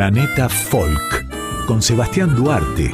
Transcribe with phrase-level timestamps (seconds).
[0.00, 1.26] Planeta Folk
[1.66, 2.90] con Sebastián Duarte.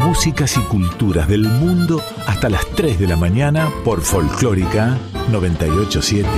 [0.00, 4.98] Músicas y culturas del mundo hasta las 3 de la mañana por Folclórica
[5.30, 6.28] 987.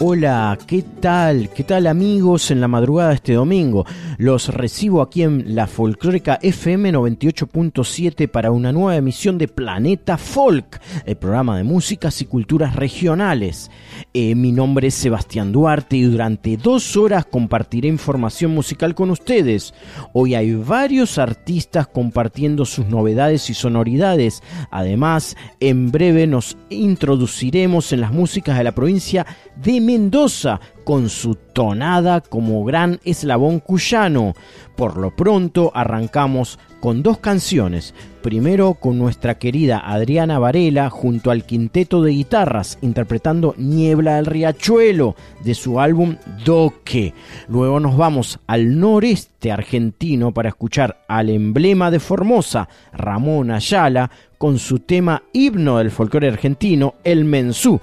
[0.00, 1.50] Hola, ¿qué tal?
[1.50, 3.84] ¿Qué tal amigos en la madrugada de este domingo?
[4.18, 10.80] Los recibo aquí en la folclórica FM 98.7 para una nueva emisión de Planeta Folk,
[11.06, 13.70] el programa de músicas y culturas regionales.
[14.12, 19.72] Eh, mi nombre es Sebastián Duarte y durante dos horas compartiré información musical con ustedes.
[20.12, 24.42] Hoy hay varios artistas compartiendo sus novedades y sonoridades.
[24.72, 29.24] Además, en breve nos introduciremos en las músicas de la provincia
[29.62, 34.32] de Mendoza con su tonada como gran eslabón cuyano.
[34.74, 37.92] Por lo pronto arrancamos con dos canciones.
[38.22, 45.14] Primero con nuestra querida Adriana Varela junto al quinteto de guitarras interpretando Niebla del Riachuelo
[45.44, 47.12] de su álbum Doque.
[47.48, 54.58] Luego nos vamos al noreste argentino para escuchar al emblema de Formosa, Ramón Ayala, con
[54.58, 57.78] su tema himno del folclore argentino, El Mensú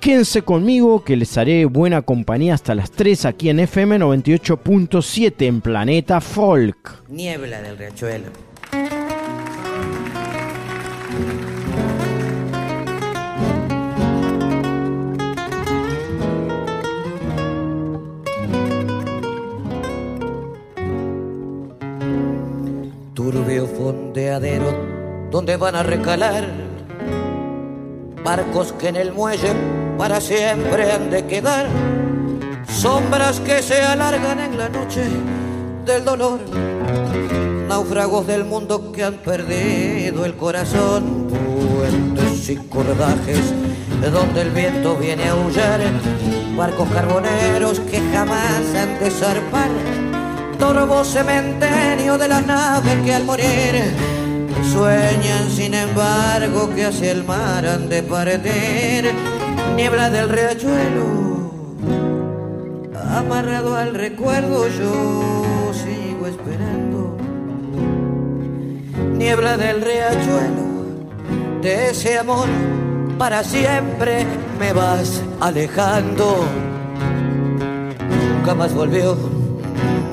[0.00, 5.60] Quédense conmigo que les haré buena compañía hasta las 3 aquí en FM 98.7 en
[5.60, 7.04] Planeta Folk.
[7.08, 8.26] Niebla del Riachuelo.
[23.14, 26.73] Turbio fondeadero donde van a recalar
[28.24, 29.52] barcos que en el muelle
[29.98, 31.66] para siempre han de quedar,
[32.66, 35.04] sombras que se alargan en la noche
[35.84, 36.40] del dolor,
[37.68, 43.52] náufragos del mundo que han perdido el corazón, puentes y cordajes
[44.10, 45.80] donde el viento viene a aullar,
[46.56, 49.70] barcos carboneros que jamás han de zarpar,
[50.58, 54.23] torvo cementerio de las naves que al morir
[54.62, 59.12] Sueñan sin embargo que hacia el mar han de partir.
[59.76, 61.24] Niebla del riachuelo
[63.16, 67.16] Amarrado al recuerdo yo sigo esperando.
[69.12, 70.64] Niebla del riachuelo
[71.62, 72.48] De ese amor
[73.18, 74.26] para siempre
[74.58, 76.44] me vas alejando.
[78.36, 79.16] Nunca más volvió,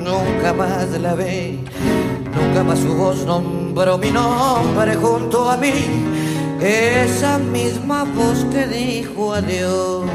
[0.00, 1.58] nunca más la ve
[2.34, 5.72] Nunca más su voz nombró mi nombre junto a mí.
[6.60, 10.06] Esa misma voz que dijo adiós.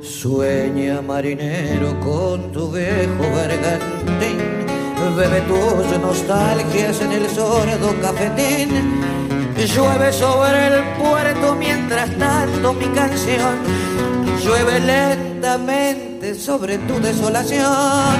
[0.00, 4.38] Sueña marinero con tu viejo bergantín.
[5.16, 9.02] Bebe tus nostalgias en el sordo cafetín.
[9.56, 14.13] Llueve sobre el puerto mientras tanto mi canción
[14.44, 18.16] llueve lentamente sobre tu desolación.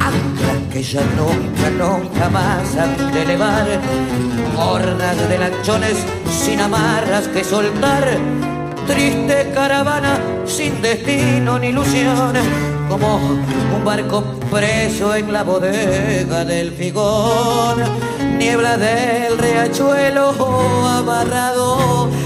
[0.00, 3.66] Anclas que ya nunca, nunca más han de elevar,
[4.56, 5.96] hordas de lanchones
[6.30, 8.06] sin amarras que soltar,
[8.86, 12.32] triste caravana sin destino ni ilusión,
[12.88, 17.82] como un barco preso en la bodega del figón,
[18.38, 20.30] niebla del riachuelo
[20.86, 21.76] amarrado.
[21.86, 22.25] al recuerdo,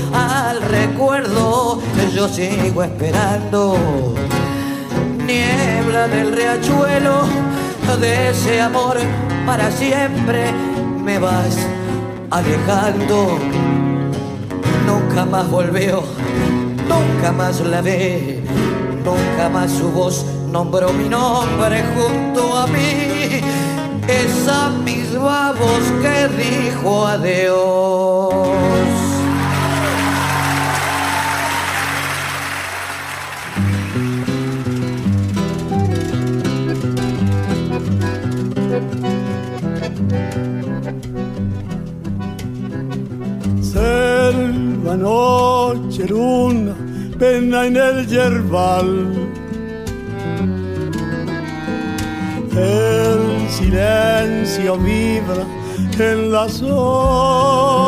[2.20, 3.78] yo sigo esperando.
[5.26, 7.22] Niebla del riachuelo,
[7.98, 8.98] de ese amor
[9.46, 10.52] para siempre
[11.02, 11.56] me vas
[12.30, 13.38] alejando.
[14.86, 16.02] Nunca más volvió,
[16.92, 18.42] nunca más la ve,
[19.02, 23.40] nunca más su voz nombró mi nombre junto a mí.
[24.06, 28.99] Esa misma voz que dijo adiós.
[44.90, 46.74] Selva, noche, luna,
[47.18, 49.06] pena en el yerbal.
[52.56, 55.44] El silencio vibra
[55.98, 57.86] en la soledad.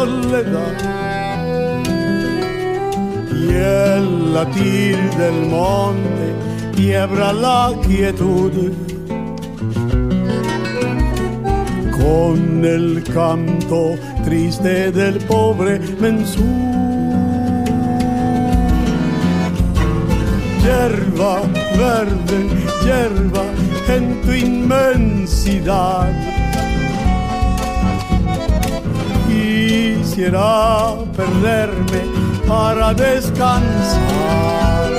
[3.32, 6.34] Y el latir del monte
[6.76, 8.72] quiebra la quietud
[11.90, 16.71] con el canto triste del pobre mensú.
[20.62, 21.42] Yerba
[21.76, 22.48] verde,
[22.84, 23.44] yerba
[23.88, 26.32] en tu inmensidad.
[30.12, 32.02] quisiera perderme
[32.46, 34.90] para descansar.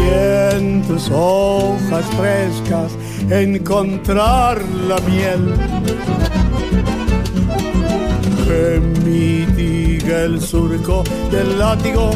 [0.00, 2.92] Y en tus hojas frescas
[3.30, 5.54] encontrar la miel
[8.46, 12.10] que mitiga el surco del látigo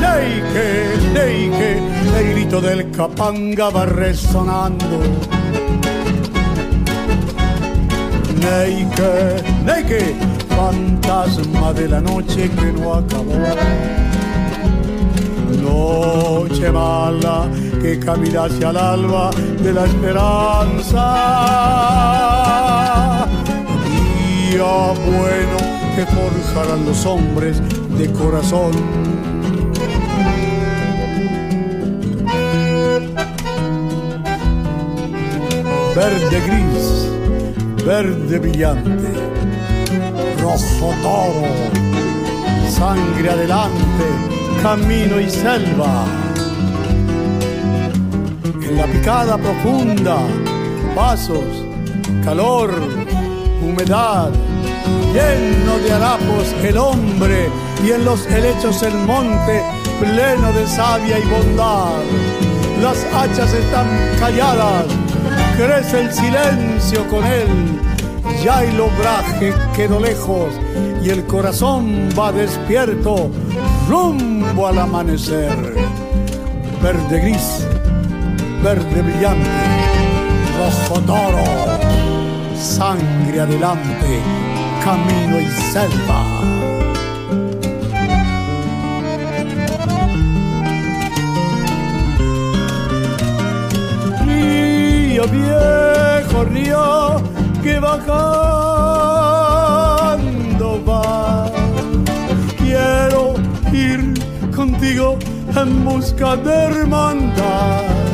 [0.00, 0.68] Leike,
[1.14, 1.70] leike,
[2.18, 4.98] el grito del capanga va resonando.
[8.40, 10.16] Neike, neike,
[10.48, 13.38] fantasma de la noche que no acabó.
[15.62, 17.48] Noche mala
[17.80, 19.30] que camina hacia el alba
[19.62, 21.00] de la esperanza.
[24.58, 25.58] Bueno
[25.94, 27.62] que forjarán los hombres
[27.96, 28.72] de corazón.
[35.94, 39.08] Verde gris, verde brillante,
[40.42, 41.46] rojo toro,
[42.68, 44.04] sangre adelante,
[44.62, 46.06] camino y selva
[48.76, 50.18] la picada profunda,
[50.94, 51.44] pasos,
[52.24, 52.79] calor,
[53.86, 57.48] lleno de harapos el hombre
[57.84, 59.62] y en los helechos el monte
[60.00, 62.02] pleno de savia y bondad.
[62.82, 63.86] Las hachas están
[64.18, 64.84] calladas,
[65.56, 67.48] crece el silencio con él,
[68.44, 70.52] ya el obraje quedó lejos
[71.02, 73.30] y el corazón va despierto
[73.88, 75.74] rumbo al amanecer.
[76.82, 77.66] Verde gris
[78.62, 79.48] verde brillante,
[80.58, 81.79] rojo toro,
[82.60, 84.20] sangre adelante,
[84.84, 86.24] camino y selva.
[94.26, 97.22] Río viejo, río
[97.62, 98.04] que bajando
[100.84, 101.50] va.
[102.58, 103.34] Quiero
[103.72, 104.14] ir
[104.54, 105.18] contigo
[105.56, 108.09] en busca de hermandad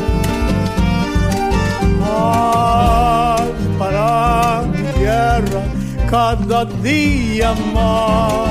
[6.27, 8.49] cada día más.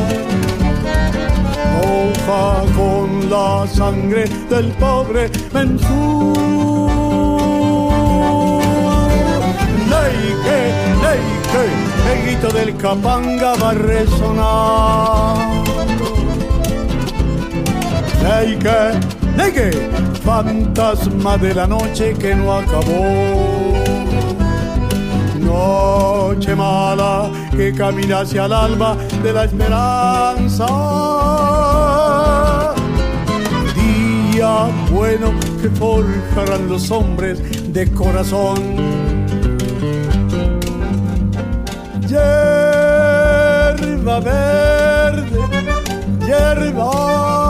[1.73, 6.33] Moja con la sangre del pobre Mensú.
[9.91, 10.59] Leike,
[11.03, 11.63] leike,
[12.11, 15.37] el grito del capanga va a resonar.
[18.23, 18.79] Leike,
[19.35, 19.67] leike,
[20.23, 23.65] fantasma de la noche que no acabó
[26.35, 30.65] noche mala que camina hacia el alba de la esperanza.
[33.75, 38.57] Día bueno que forjarán los hombres de corazón.
[42.07, 45.39] Yerba verde,
[46.25, 47.44] yerba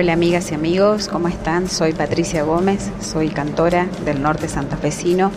[0.00, 1.68] Hola amigas y amigos, ¿cómo están?
[1.68, 5.30] Soy Patricia Gómez, soy cantora del norte santafesino.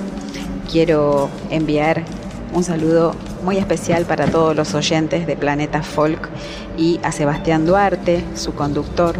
[0.71, 2.05] Quiero enviar
[2.53, 6.29] un saludo muy especial para todos los oyentes de Planeta Folk
[6.77, 9.17] y a Sebastián Duarte, su conductor,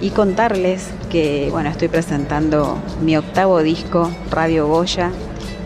[0.00, 5.10] y contarles que bueno, estoy presentando mi octavo disco, Radio Goya.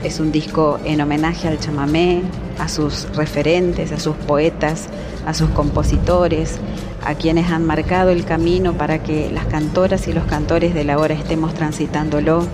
[0.02, 2.22] Es un disco en homenaje al chamamé,
[2.58, 4.86] a sus referentes, a sus poetas,
[5.26, 6.58] a sus compositores,
[7.04, 10.98] a quienes han marcado el camino para que las cantoras y los cantores de la
[10.98, 12.46] hora estemos transitándolo.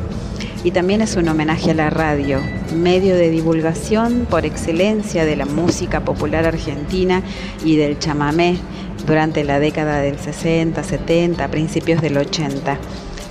[0.63, 2.39] Y también es un homenaje a la radio,
[2.77, 7.23] medio de divulgación por excelencia de la música popular argentina
[7.65, 8.59] y del chamamé
[9.07, 12.79] durante la década del 60, 70, principios del 80.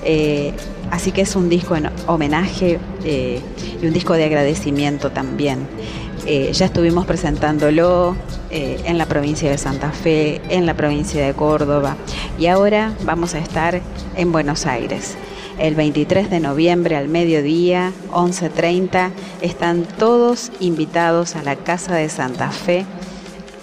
[0.03, 0.53] Eh,
[0.89, 3.41] así que es un disco en homenaje eh,
[3.81, 5.67] y un disco de agradecimiento también.
[6.31, 8.15] Eh, ya estuvimos presentándolo
[8.51, 11.98] eh, en la provincia de Santa Fe, en la provincia de Córdoba
[12.38, 13.81] y ahora vamos a estar
[14.15, 15.17] en Buenos Aires.
[15.57, 19.09] El 23 de noviembre al mediodía, 11.30,
[19.41, 22.86] están todos invitados a la Casa de Santa Fe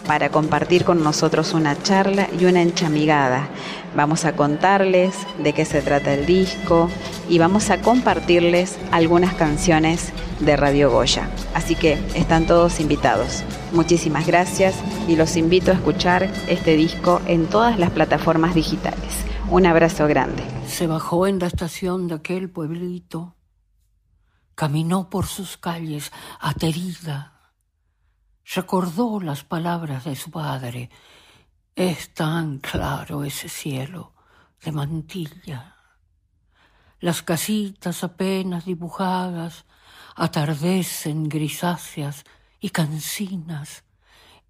[0.09, 3.49] para compartir con nosotros una charla y una enchamigada.
[3.95, 6.91] Vamos a contarles de qué se trata el disco
[7.29, 11.31] y vamos a compartirles algunas canciones de Radio Goya.
[11.55, 13.45] Así que están todos invitados.
[13.73, 14.77] Muchísimas gracias
[15.09, 19.25] y los invito a escuchar este disco en todas las plataformas digitales.
[19.49, 20.43] Un abrazo grande.
[20.67, 23.37] Se bajó en la estación de aquel pueblito,
[24.55, 27.53] caminó por sus calles aterida,
[28.55, 30.91] recordó las palabras de su padre.
[31.75, 34.15] Es tan claro ese cielo
[34.65, 35.77] de mantilla.
[36.99, 39.66] Las casitas apenas dibujadas
[40.17, 42.25] atardecen grisáceas
[42.59, 43.85] y cansinas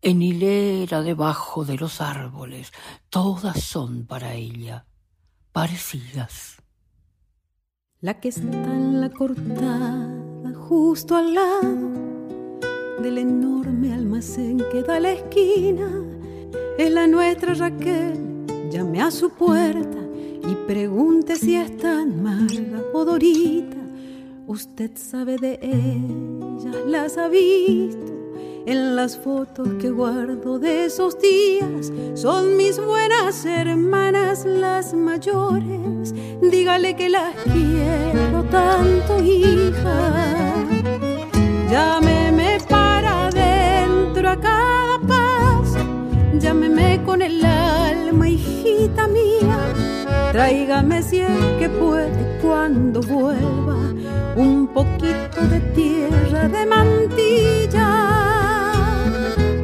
[0.01, 2.73] en hilera debajo de los árboles.
[3.11, 4.87] Todas son para ella
[5.53, 6.63] parecidas.
[8.01, 10.09] La que está en la cortada,
[10.69, 12.07] justo al lado
[13.03, 15.91] del enorme almacén que da la esquina,
[16.79, 18.47] es la nuestra Raquel.
[18.71, 19.99] Llame a su puerta
[20.49, 23.86] y pregunte si es tan Marga o Dorita.
[24.49, 28.13] Usted sabe de ellas, las ha visto
[28.65, 31.93] en las fotos que guardo de esos días.
[32.15, 36.15] Son mis buenas hermanas las mayores.
[36.41, 40.55] Dígale que las quiero tanto, hija.
[41.69, 45.79] Llámeme para adentro a cada paso.
[46.39, 49.86] Llámeme con el alma, hijita mía.
[50.37, 53.79] Tráigame si es que puede cuando vuelva
[54.37, 57.91] un poquito de tierra de mantilla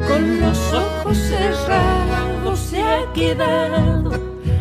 [0.07, 4.13] con los ojos cerrados se ha quedado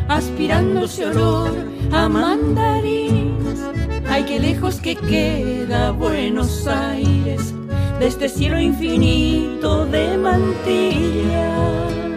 [0.07, 1.50] aspirando ese olor
[1.90, 3.61] a mandarinas.
[4.07, 7.54] Ay, qué lejos que queda Buenos Aires
[7.99, 12.12] de este cielo infinito de mantilla.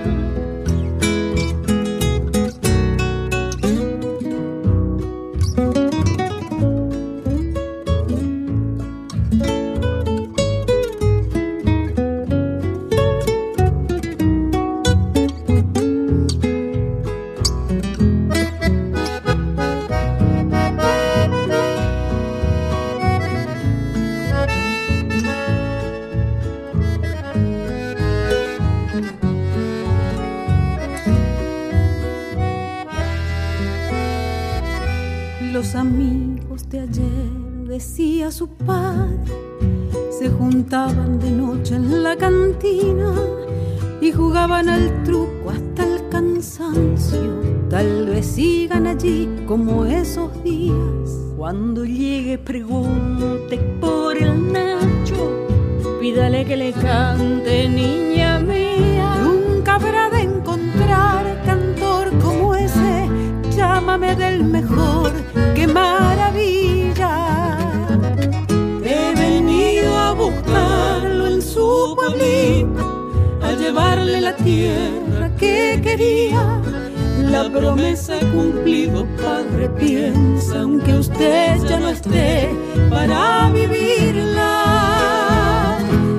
[78.36, 82.50] Cumplido, padre, piensa, aunque usted ya no esté
[82.89, 84.58] para vivirla.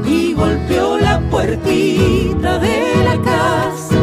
[0.07, 3.97] Y golpeó la puertita de la casa,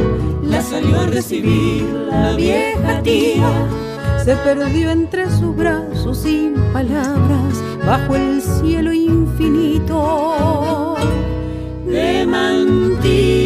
[0.43, 3.49] la salió a recibir la vieja tía.
[4.23, 10.95] Se perdió entre sus brazos sin palabras, bajo el cielo infinito
[11.85, 13.42] de mantilla.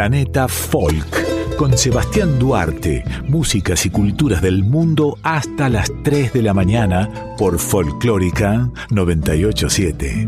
[0.00, 6.54] Planeta Folk con Sebastián Duarte, músicas y culturas del mundo hasta las 3 de la
[6.54, 10.26] mañana por Folclórica 987.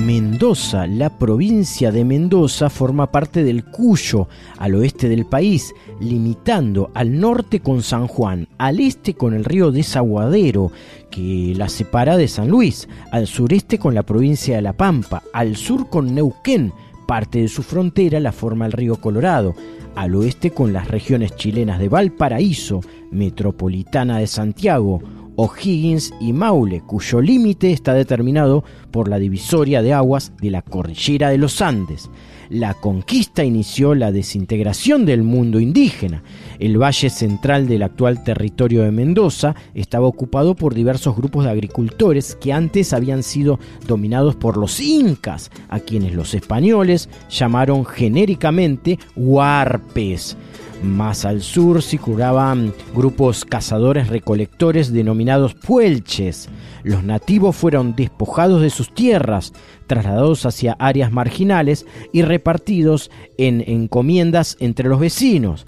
[0.00, 7.20] Mendoza, la provincia de Mendoza, forma parte del Cuyo, al oeste del país, limitando al
[7.20, 10.72] norte con San Juan, al este con el río Desaguadero,
[11.10, 15.56] que la separa de San Luis, al sureste con la provincia de La Pampa, al
[15.56, 16.72] sur con Neuquén,
[17.06, 19.54] parte de su frontera la forma el río Colorado,
[19.94, 25.00] al oeste con las regiones chilenas de Valparaíso, metropolitana de Santiago,
[25.36, 31.30] O'Higgins y Maule, cuyo límite está determinado por la divisoria de aguas de la cordillera
[31.30, 32.10] de los Andes.
[32.48, 36.22] La conquista inició la desintegración del mundo indígena.
[36.58, 42.36] El valle central del actual territorio de Mendoza estaba ocupado por diversos grupos de agricultores
[42.36, 50.36] que antes habían sido dominados por los incas, a quienes los españoles llamaron genéricamente huarpes.
[50.82, 56.48] Más al sur circulaban grupos cazadores recolectores denominados puelches.
[56.84, 59.52] Los nativos fueron despojados de sus tierras,
[59.86, 65.64] trasladados hacia áreas marginales y repartidos en encomiendas entre los vecinos.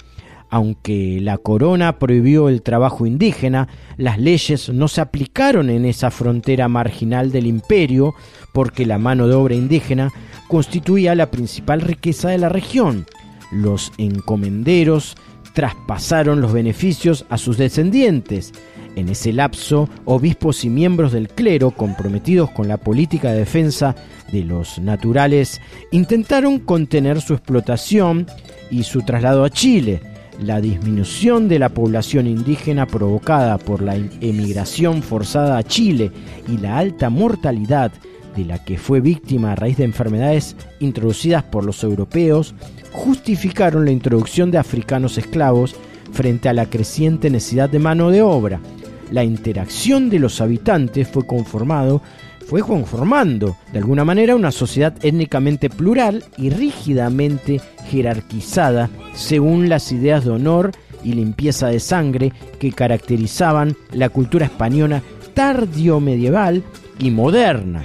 [0.50, 6.68] Aunque la corona prohibió el trabajo indígena, las leyes no se aplicaron en esa frontera
[6.68, 8.14] marginal del imperio
[8.54, 10.10] porque la mano de obra indígena
[10.48, 13.06] constituía la principal riqueza de la región.
[13.50, 15.16] Los encomenderos
[15.54, 18.52] traspasaron los beneficios a sus descendientes.
[18.96, 23.94] En ese lapso, obispos y miembros del clero comprometidos con la política de defensa
[24.32, 25.60] de los naturales
[25.92, 28.26] intentaron contener su explotación
[28.70, 30.00] y su traslado a Chile.
[30.40, 36.12] La disminución de la población indígena provocada por la emigración forzada a Chile
[36.48, 37.92] y la alta mortalidad
[38.36, 42.54] de la que fue víctima a raíz de enfermedades introducidas por los europeos
[42.92, 45.76] justificaron la introducción de africanos esclavos
[46.12, 48.60] frente a la creciente necesidad de mano de obra.
[49.10, 52.02] La interacción de los habitantes fue conformado
[52.48, 60.24] fue conformando de alguna manera una sociedad étnicamente plural y rígidamente jerarquizada según las ideas
[60.24, 60.72] de honor
[61.04, 65.02] y limpieza de sangre que caracterizaban la cultura española
[65.34, 66.62] tardio medieval
[66.98, 67.84] y moderna.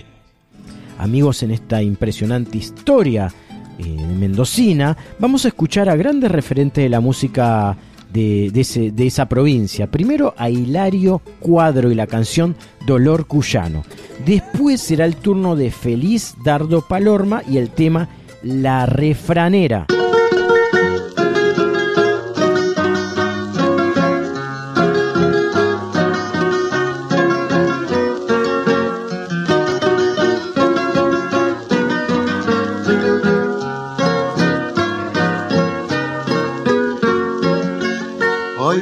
[0.98, 3.32] Amigos, en esta impresionante historia
[3.80, 7.76] eh, mendocina, vamos a escuchar a grandes referentes de la música
[8.14, 9.90] de, esa provincia.
[9.90, 13.84] Primero a Hilario Cuadro y la canción Dolor Cuyano.
[14.26, 18.10] Después será el turno de Feliz Dardo Palorma y el tema
[18.44, 19.88] La Refranera.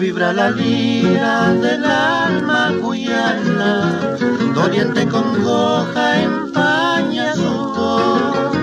[0.09, 4.17] La lira del alma cuyana,
[4.55, 8.55] doliente congoja empaña su voz.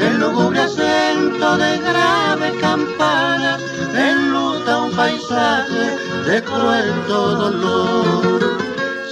[0.00, 3.56] El lúgubre acento de grave campana
[3.94, 8.58] enluta un paisaje de cruel dolor.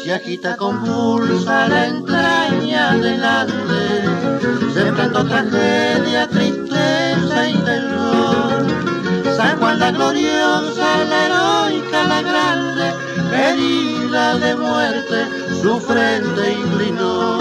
[0.03, 3.23] Se agita convulsa la entraña del
[4.75, 8.62] sembrando tragedia, tristeza y terror
[9.43, 12.95] San Juan la gloriosa, la heroica, la grande,
[13.35, 15.19] herida de muerte,
[15.61, 17.39] su frente inclinó.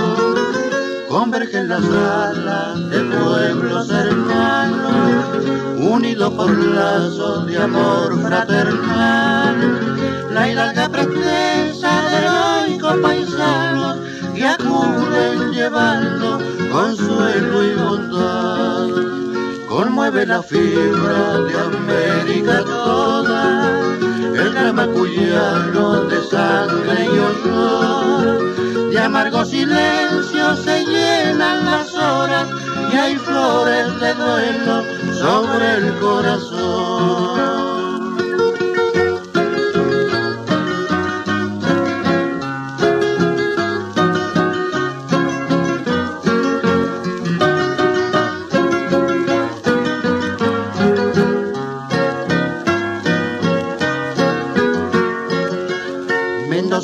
[1.07, 5.45] Convergen las alas de pueblos hermanos,
[5.77, 9.57] unidos por lazos de amor fraternal.
[10.33, 13.97] La hidalga pretesa de heroicos paisanos
[14.33, 16.39] que acuden llevando
[16.71, 19.11] consuelo y bondad
[19.71, 23.71] conmueve la fibra de América toda,
[24.36, 32.47] el drama cuyano de sangre y honor, de amargo silencio se llenan las horas
[32.91, 37.70] y hay flores de duelo sobre el corazón.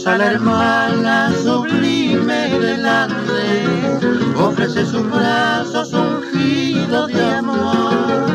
[0.06, 3.98] A la hermana sublime delante,
[4.36, 8.28] ofrece sus brazos ungidos de amor,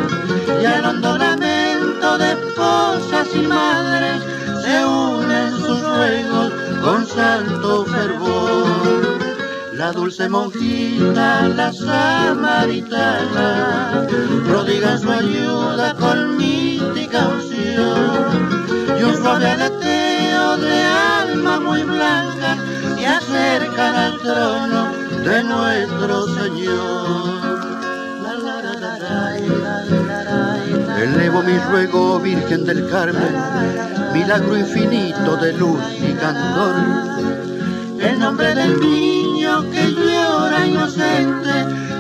[0.60, 4.22] y al hondo lamento de esposas y madres
[4.62, 9.18] se unen sus ruegos con santo fervor.
[9.74, 13.08] La dulce monjita, la samaritana,
[14.48, 18.61] prodiga su ayuda con mística unción,
[19.02, 22.56] y un suave aleteo de muy blanca
[22.96, 24.92] y acercan al trono
[25.24, 27.62] de nuestro Señor.
[31.02, 33.34] Elevo mi ruego, Virgen del Carmen,
[34.12, 36.74] milagro infinito de luz y candor.
[38.00, 41.50] El nombre del niño que llora inocente,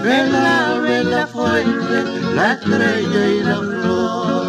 [0.04, 4.41] el ave, la fuente, la estrella y la flor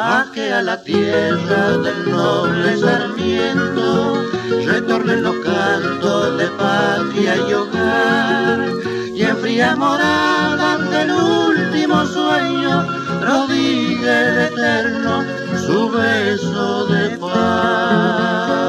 [0.00, 4.22] a que a la tierra del noble sarmiento
[4.64, 8.70] retornen los cantos de patria y hogar
[9.12, 12.86] y en fría morada del último sueño
[13.20, 15.24] prodigue el eterno
[15.66, 18.68] su beso de paz.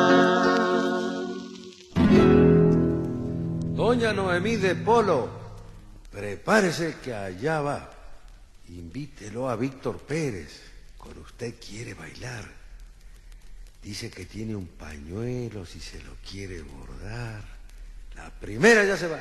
[3.75, 5.29] Doña Noemí de Polo,
[6.09, 7.89] prepárese que allá va.
[8.69, 10.68] Invítelo a Víctor Pérez
[11.09, 12.45] con usted quiere bailar.
[13.81, 17.43] Dice que tiene un pañuelo si se lo quiere bordar.
[18.15, 19.19] La primera ya se va.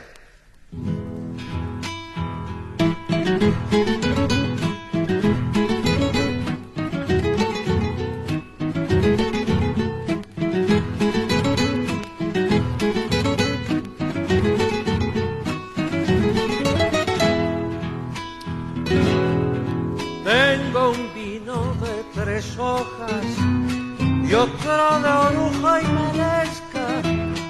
[24.34, 26.84] Otro de oruja y merezca.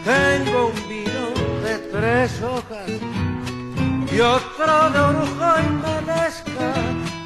[0.05, 1.25] Tengo un vino
[1.65, 2.89] de tres hojas
[4.13, 6.73] y otro de oruja y merezca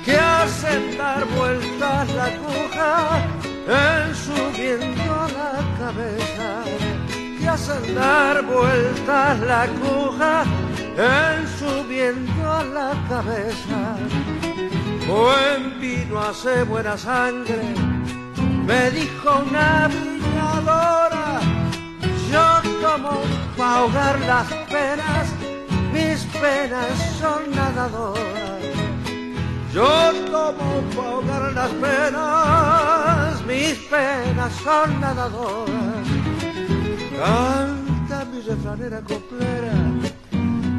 [0.04, 3.20] que hacen dar vueltas la cuja
[3.68, 6.64] en subiendo la cabeza
[7.38, 10.44] que hacen dar vueltas la cuja
[10.96, 13.96] en subiendo la cabeza
[15.06, 17.91] buen vino hace buena sangre
[18.66, 21.40] me dijo una viñadora
[22.30, 22.46] yo
[22.80, 23.20] tomo
[23.56, 25.28] para ahogar las penas
[25.92, 28.42] mis penas son nadadoras
[29.72, 36.06] yo tomo para ahogar las penas, mis penas son nadadoras.
[37.18, 39.72] Canta mi refranera coplera,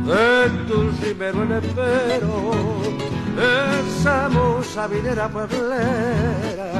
[0.06, 2.52] de tu rimero en espero,
[3.41, 6.80] esa musa vinera pueblera,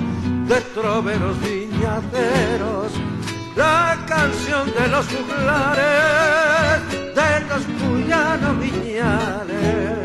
[0.54, 2.92] de troveros viñateros,
[3.56, 6.82] la canción de los juglares,
[7.20, 9.98] de los cuyanos viñales.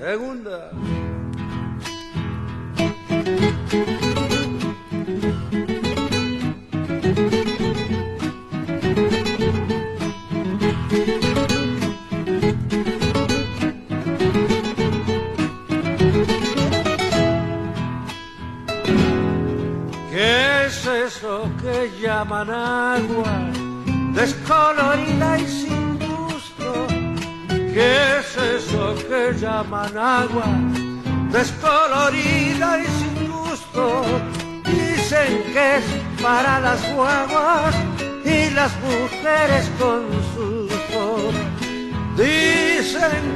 [0.00, 0.70] Segunda.
[21.88, 23.50] Llaman agua?
[24.14, 26.86] Descolorida y sin gusto.
[27.48, 30.46] ¿Qué es eso que llaman agua?
[31.32, 34.04] Descolorida y sin gusto.
[34.64, 35.84] Dicen que es
[36.22, 37.74] para las guaguas
[38.24, 40.02] y las mujeres con
[40.34, 41.29] susto.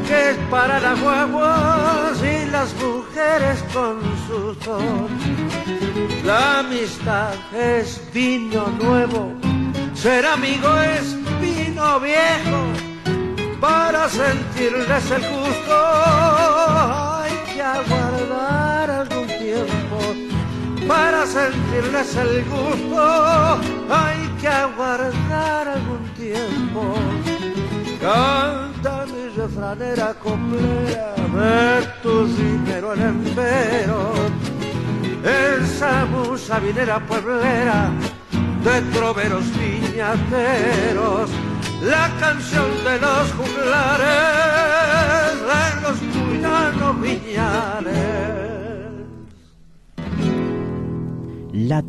[0.07, 4.79] Que es para las guaguas y las mujeres con susto.
[6.23, 9.33] La amistad es vino nuevo,
[9.95, 12.61] ser amigo es vino viejo,
[13.59, 15.75] para sentirles el gusto
[17.23, 26.95] hay que aguardar algún tiempo, para sentirles el gusto hay que aguardar algún tiempo.
[29.55, 34.13] Refranera coplera, ver tu dinero en empero
[35.25, 37.93] esa musa vinera pueblera
[38.65, 41.31] de troveros viñateros,
[41.83, 48.54] la canción de los juglares, de los cuyanos viñales.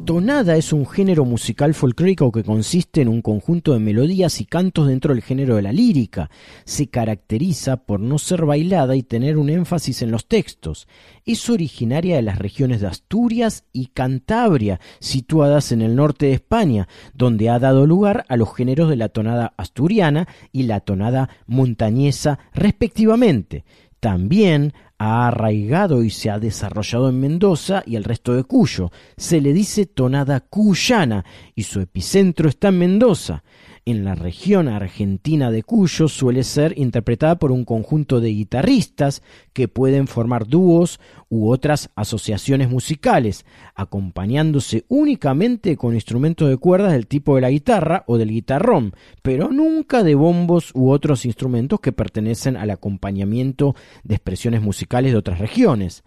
[0.06, 4.88] Tonada es un género musical folclórico que consiste en un conjunto de melodías y cantos
[4.88, 6.30] dentro del género de la lírica.
[6.64, 10.88] Se caracteriza por no ser bailada y tener un énfasis en los textos.
[11.26, 16.88] Es originaria de las regiones de Asturias y Cantabria, situadas en el norte de España,
[17.16, 22.38] donde ha dado lugar a los géneros de la tonada asturiana y la tonada montañesa
[22.54, 23.66] respectivamente.
[24.00, 28.92] También ha arraigado y se ha desarrollado en Mendoza y el resto de Cuyo.
[29.18, 33.44] Se le dice tonada cuyana y su epicentro está en Mendoza.
[33.88, 39.22] En la región argentina de Cuyo suele ser interpretada por un conjunto de guitarristas
[39.54, 43.46] que pueden formar dúos u otras asociaciones musicales,
[43.76, 49.52] acompañándose únicamente con instrumentos de cuerdas del tipo de la guitarra o del guitarrón, pero
[49.52, 55.38] nunca de bombos u otros instrumentos que pertenecen al acompañamiento de expresiones musicales de otras
[55.38, 56.04] regiones.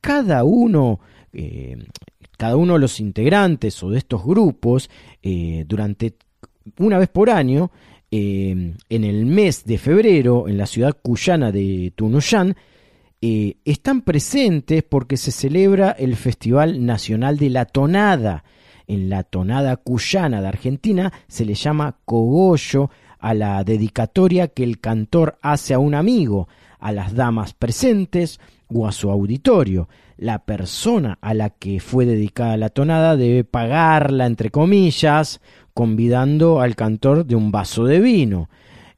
[0.00, 0.98] Cada uno
[1.32, 1.76] eh,
[2.36, 4.90] cada uno de los integrantes o de estos grupos
[5.22, 6.16] eh, durante
[6.78, 7.70] una vez por año,
[8.10, 12.56] eh, en el mes de febrero, en la ciudad cuyana de Tunuyán,
[13.22, 18.44] eh, están presentes porque se celebra el Festival Nacional de la Tonada.
[18.86, 24.80] En la tonada cuyana de Argentina se le llama cogollo a la dedicatoria que el
[24.80, 26.48] cantor hace a un amigo,
[26.80, 29.88] a las damas presentes o a su auditorio.
[30.16, 35.40] La persona a la que fue dedicada la tonada debe pagarla, entre comillas,
[35.80, 38.50] convidando al cantor de un vaso de vino.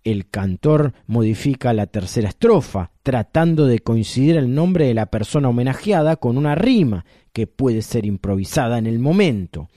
[0.03, 6.17] El cantor modifica la tercera estrofa, tratando de coincidir el nombre de la persona homenajeada
[6.17, 9.69] con una rima que puede ser improvisada en el momento.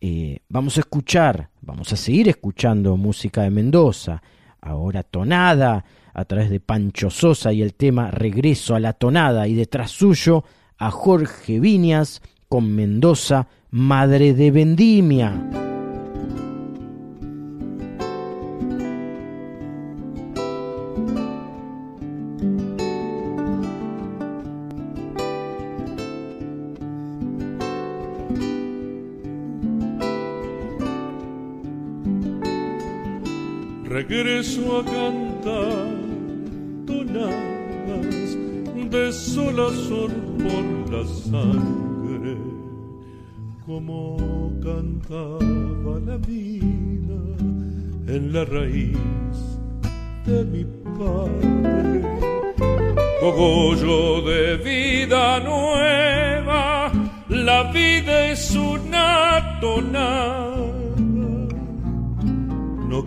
[0.00, 4.22] Eh, vamos a escuchar, vamos a seguir escuchando música de Mendoza,
[4.60, 9.54] ahora tonada a través de Pancho Sosa y el tema Regreso a la tonada y
[9.54, 10.44] detrás suyo
[10.78, 15.69] a Jorge Viñas con Mendoza, Madre de Vendimia.
[34.10, 35.86] Regreso a cantar
[36.84, 38.36] tonadas
[38.90, 40.10] de solazón
[40.42, 42.36] por la sangre,
[43.64, 44.16] como
[44.64, 47.20] cantaba la vida
[48.08, 49.38] en la raíz
[50.26, 50.64] de mi
[50.98, 52.02] padre.
[53.20, 56.90] Cogollo de vida nueva,
[57.28, 60.79] la vida es una tonada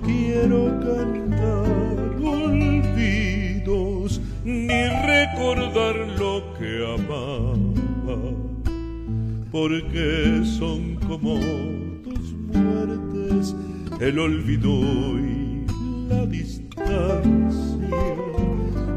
[0.05, 1.65] quiero cantar
[2.23, 8.17] olvidos ni recordar lo que amaba,
[9.51, 11.35] porque son como
[12.03, 13.55] dos muertes,
[13.99, 14.73] el olvido
[15.19, 15.65] y
[16.09, 17.97] la distancia.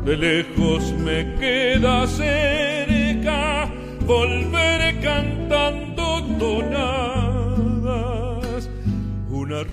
[0.05, 3.71] De lejos me queda cerca
[4.07, 7.17] volver cantando tonadas
[9.31, 9.65] una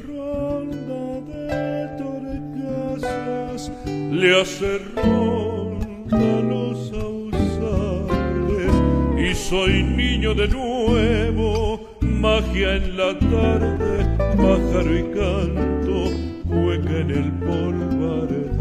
[4.13, 8.73] le hace ronda los ausales
[9.17, 14.06] y soy niño de nuevo, magia en la tarde,
[14.38, 16.12] pájaro y canto,
[16.45, 18.54] hueca en el polvaredal.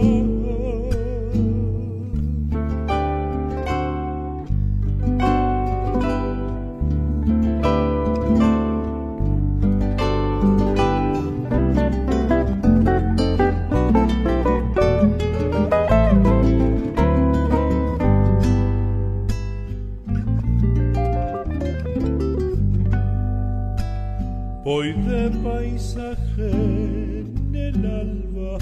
[24.73, 28.57] Voy de paisaje en el alba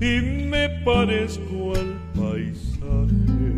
[0.00, 0.12] y
[0.48, 3.52] me parezco al paisaje.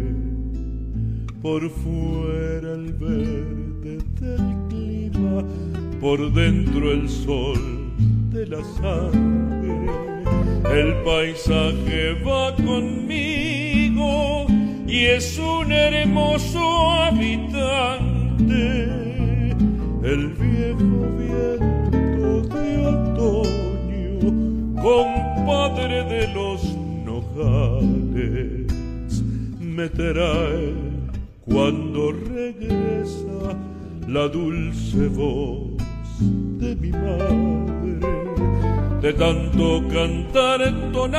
[1.41, 5.45] Por fuera el verde del clima,
[6.01, 7.93] por dentro el sol
[8.33, 9.87] de la sangre.
[10.81, 14.47] El paisaje va conmigo
[14.89, 18.07] y es un hermoso habitante.
[20.07, 21.07] El viejo
[24.87, 26.63] compadre de los
[27.05, 28.73] nojales,
[29.61, 30.75] me trae
[31.45, 33.57] cuando regresa
[34.07, 35.83] la dulce voz
[36.61, 37.99] de mi madre.
[39.03, 41.11] De tanto cantar entonadas,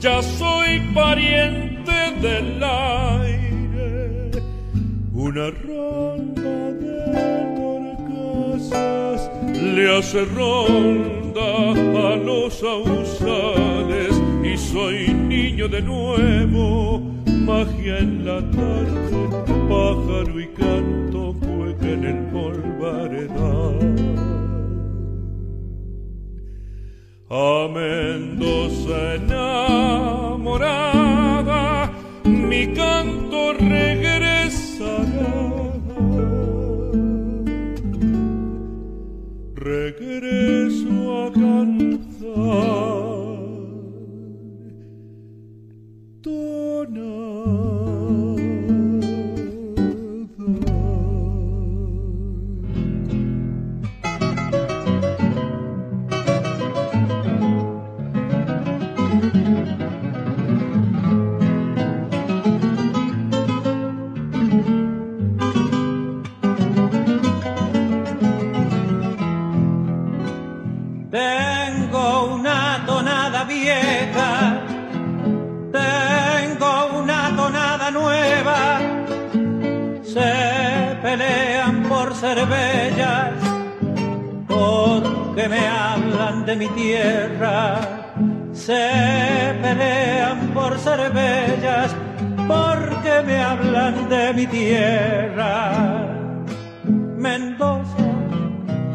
[0.00, 1.92] ya soy pariente
[2.22, 4.30] del aire.
[5.12, 6.99] Una ronda de
[9.74, 11.70] le hace ronda
[12.12, 19.28] a los ausales y soy niño de nuevo, magia en la tarde,
[19.68, 23.78] pájaro y canto, cueca en el polvaredal.
[27.30, 30.52] A Mendoza enamorada,
[32.24, 35.49] mi canto regresará.
[39.60, 42.89] Regreso a cantar.
[82.20, 83.32] Ser bellas,
[84.46, 87.80] porque me hablan de mi tierra,
[88.52, 91.96] se pelean por ser bellas,
[92.46, 95.72] porque me hablan de mi tierra.
[97.16, 98.04] Mendoza,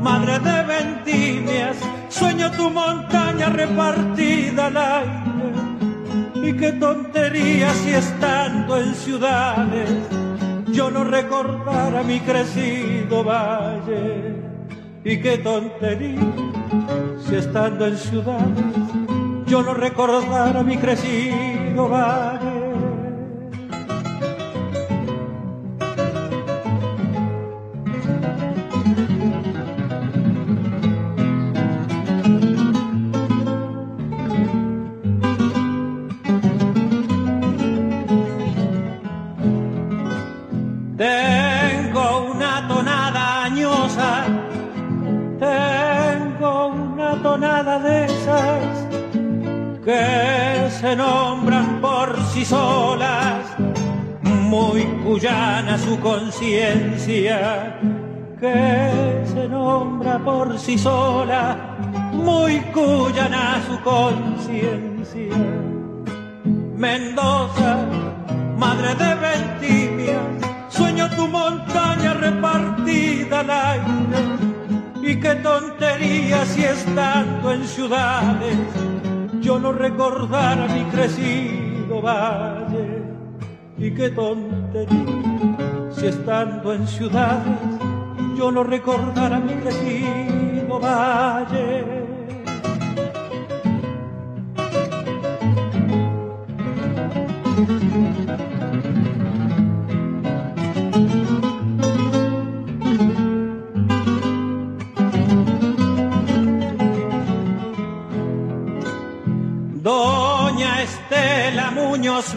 [0.02, 1.25] madre de vendimias,
[2.20, 9.90] sueño tu montaña repartida al aire, y qué tontería si estando en ciudades
[10.76, 14.36] yo no recordara mi crecido valle.
[15.06, 16.34] Y qué tontería,
[17.26, 18.66] si estando en ciudades
[19.46, 22.55] yo no recordara mi crecido valle.
[52.46, 53.58] Por sí solas,
[54.22, 57.80] muy cuyana su conciencia,
[58.40, 61.58] que se nombra por sí sola,
[62.14, 65.36] muy cuyana su conciencia.
[66.76, 67.78] Mendoza,
[68.58, 70.20] madre de Ventimia,
[70.70, 74.22] sueño tu montaña repartida al aire
[75.02, 78.58] y qué tontería si estando en ciudades
[79.46, 80.84] yo no recordara mi
[82.02, 83.04] valle.
[83.78, 85.58] Y qué tontería
[85.92, 87.76] si estando en ciudades
[88.38, 92.06] yo no recordara mi crecido valle.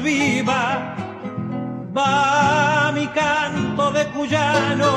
[0.02, 0.96] Viva,
[1.94, 4.92] va mi canto de cuyano,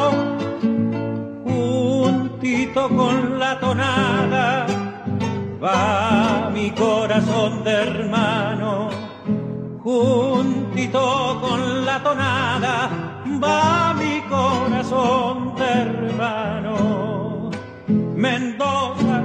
[1.44, 4.66] juntito con la tonada,
[5.62, 8.90] va mi corazón de hermano,
[9.84, 12.90] juntito con la tonada,
[13.44, 17.50] va mi corazón de hermano.
[18.16, 19.22] Mendoza,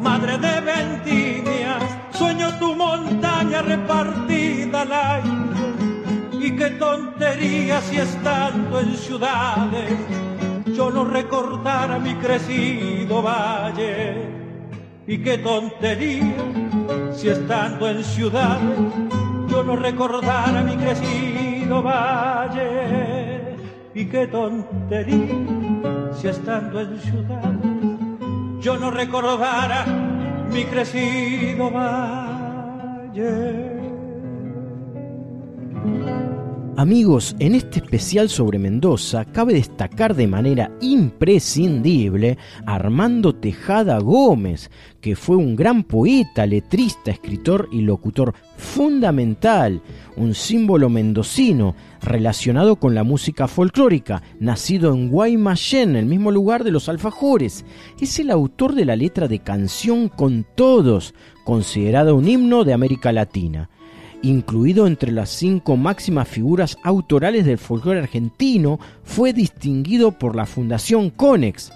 [0.00, 1.82] madre de vendimias,
[2.12, 4.31] sueño tu montaña repartida
[4.90, 6.42] aire.
[6.44, 9.92] Y qué tontería si estando en ciudades
[10.66, 14.26] yo no recordara mi crecido valle.
[15.06, 16.34] Y qué tontería
[17.14, 18.78] si estando en ciudades
[19.48, 23.56] yo no recordara mi crecido valle.
[23.94, 25.36] Y qué tontería
[26.14, 27.82] si estando en ciudades
[28.60, 29.84] yo no recordara
[30.50, 32.22] mi crecido valle.
[36.74, 44.70] Amigos, en este especial sobre Mendoza cabe destacar de manera imprescindible a Armando Tejada Gómez,
[45.02, 49.82] que fue un gran poeta, letrista, escritor y locutor fundamental,
[50.16, 56.72] un símbolo mendocino relacionado con la música folclórica, nacido en Guaymallén, el mismo lugar de
[56.72, 57.66] los alfajores.
[58.00, 61.14] Es el autor de la letra de Canción con Todos,
[61.44, 63.68] considerada un himno de América Latina
[64.22, 71.10] incluido entre las cinco máximas figuras autorales del folclore argentino, fue distinguido por la Fundación
[71.10, 71.72] Conex.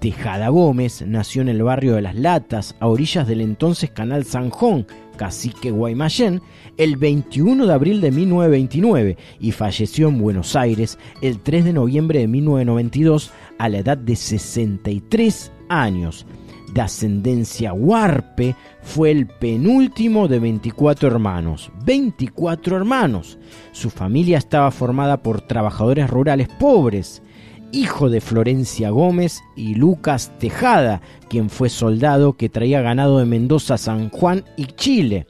[0.00, 4.86] Tejada Gómez nació en el barrio de Las Latas, a orillas del entonces Canal Sanjón,
[5.16, 6.40] cacique Guaymallén,
[6.76, 12.20] el 21 de abril de 1929 y falleció en Buenos Aires el 3 de noviembre
[12.20, 16.24] de 1992 a la edad de 63 años
[16.72, 21.70] de ascendencia huarpe, fue el penúltimo de 24 hermanos.
[21.84, 23.38] 24 hermanos.
[23.72, 27.22] Su familia estaba formada por trabajadores rurales pobres.
[27.70, 33.76] Hijo de Florencia Gómez y Lucas Tejada, quien fue soldado que traía ganado de Mendoza,
[33.76, 35.26] San Juan y Chile.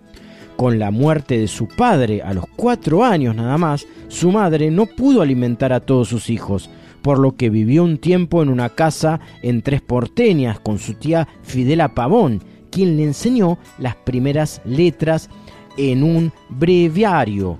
[0.56, 4.86] Con la muerte de su padre a los cuatro años nada más, su madre no
[4.86, 6.68] pudo alimentar a todos sus hijos,
[7.02, 11.28] por lo que vivió un tiempo en una casa en Tres Porteñas con su tía
[11.42, 15.30] Fidela Pavón, quien le enseñó las primeras letras
[15.76, 17.58] en un breviario.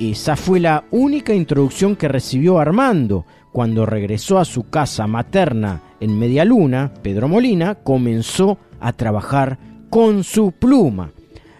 [0.00, 3.24] Esa fue la única introducción que recibió Armando.
[3.52, 9.58] Cuando regresó a su casa materna en Media Luna, Pedro Molina comenzó a trabajar
[9.90, 11.10] con su pluma.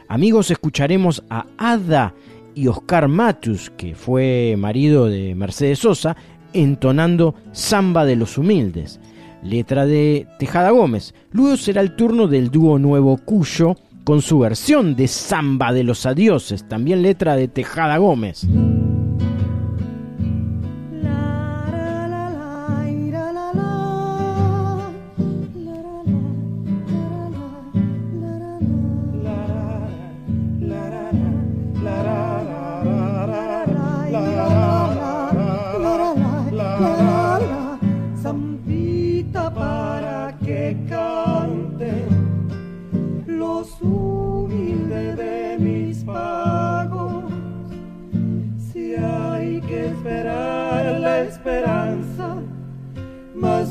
[0.07, 2.15] Amigos, escucharemos a Ada
[2.55, 6.17] y Oscar Matus, que fue marido de Mercedes Sosa,
[6.53, 9.01] entonando Samba de los Humildes,
[9.43, 11.15] letra de Tejada Gómez.
[11.33, 16.07] Luego será el turno del dúo Nuevo Cuyo con su versión de Samba de los
[16.07, 18.47] Adioses, también letra de Tejada Gómez.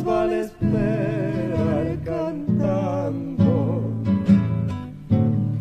[0.07, 3.81] Vale esperar cantando.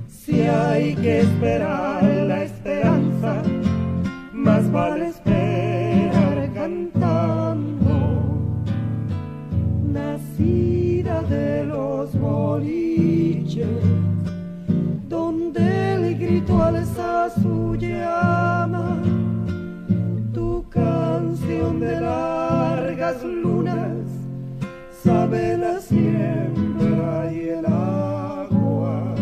[0.08, 3.42] Si hay que esperar la esperanza,
[4.32, 7.96] más vale esperar cantando.
[9.84, 13.66] Nacida de los boliches,
[15.08, 16.76] donde el grito al
[17.42, 17.76] tu
[21.74, 24.06] de largas lunas,
[25.02, 29.14] sabe la siembra y el agua.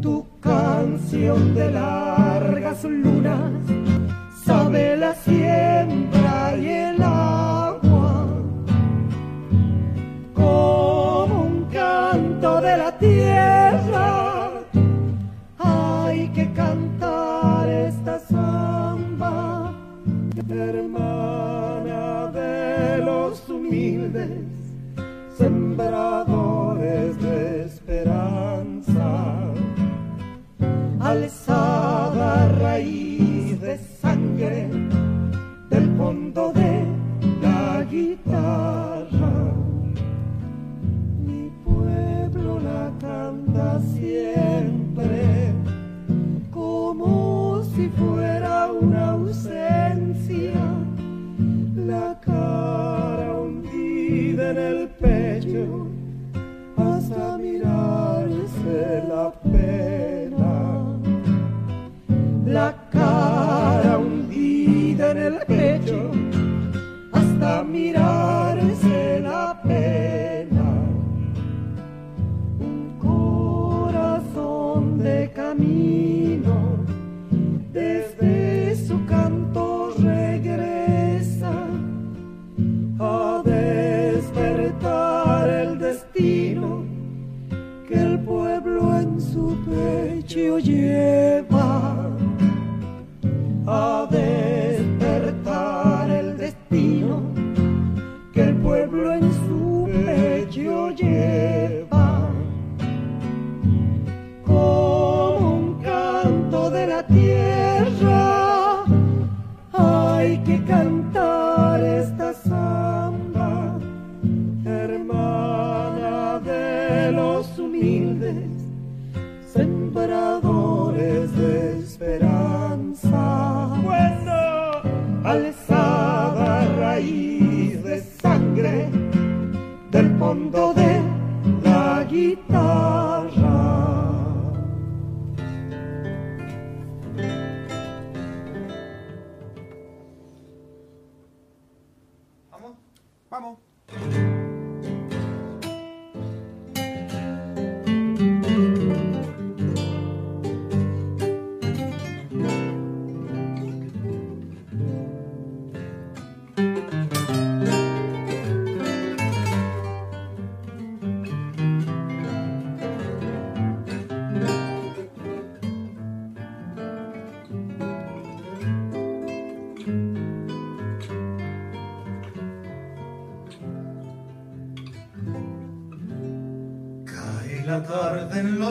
[0.00, 3.52] Tu canción de largas lunas,
[4.44, 6.03] sabe la siembra
[31.14, 34.68] alzada raíz de sangre
[35.70, 36.72] del fondo de
[37.40, 39.34] la guitarra.
[41.26, 45.22] Mi pueblo la canta siempre
[46.50, 50.64] como si fuera una ausencia,
[51.76, 55.13] la cara hundida en el pecho
[62.54, 62.83] la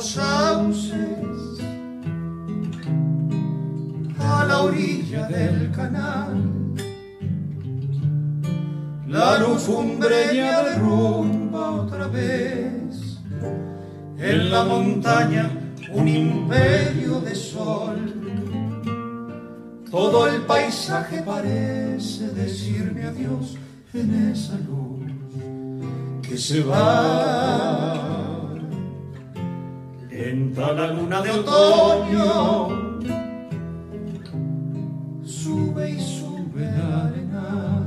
[0.03, 0.91] sauces
[4.19, 6.51] a la orilla del canal.
[9.07, 13.19] La lufumbreña derrumba otra vez
[14.17, 15.49] en la montaña
[15.93, 18.13] un imperio de sol.
[19.89, 23.57] Todo el paisaje parece decirme adiós
[23.93, 25.03] en esa luz
[26.23, 28.12] que se va.
[30.55, 32.69] Lenta la luna de otoño
[35.25, 37.83] sube y sube la arena.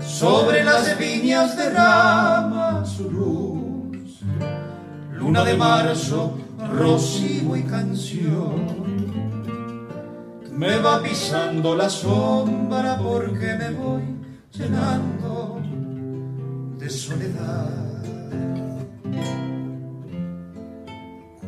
[0.00, 4.20] Sobre las viñas derrama su luz.
[5.12, 6.38] Luna de marzo,
[6.72, 8.64] rocío y canción.
[10.52, 14.02] Me va pisando la sombra porque me voy
[14.52, 15.60] llenando
[16.78, 17.90] de soledad.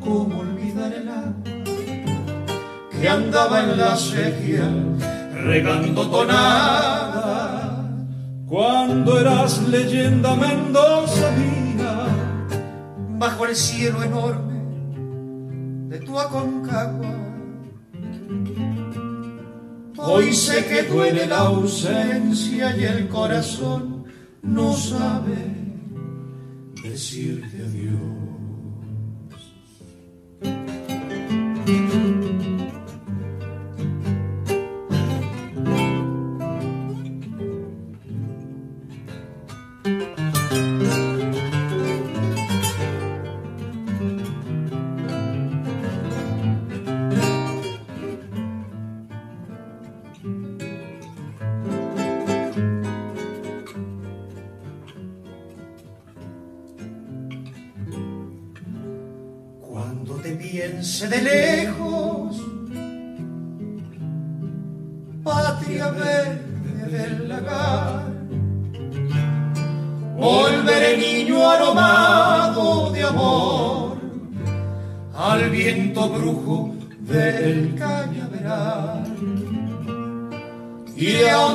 [0.04, 1.32] ¿Cómo olvidar el agua
[2.90, 4.68] que andaba en la sequía
[5.32, 7.88] regando tonada?
[8.48, 12.06] Cuando eras leyenda Mendoza mía,
[13.18, 14.52] bajo el cielo enorme
[15.88, 17.16] de tu Aconcagua.
[19.98, 24.04] Hoy sé que duele la ausencia y el corazón
[24.42, 25.36] no sabe
[26.82, 28.11] decirte adiós.
[60.92, 62.36] Piense de lejos,
[65.24, 68.12] patria verde del lagar.
[70.18, 73.96] Volveré niño aromado de amor
[75.14, 79.04] al viento brujo del cañaveral
[80.94, 81.54] y a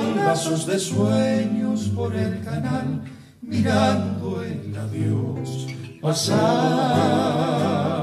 [0.66, 3.04] de sueños por el canal
[3.42, 5.68] mirando el adiós
[6.02, 7.97] pasar.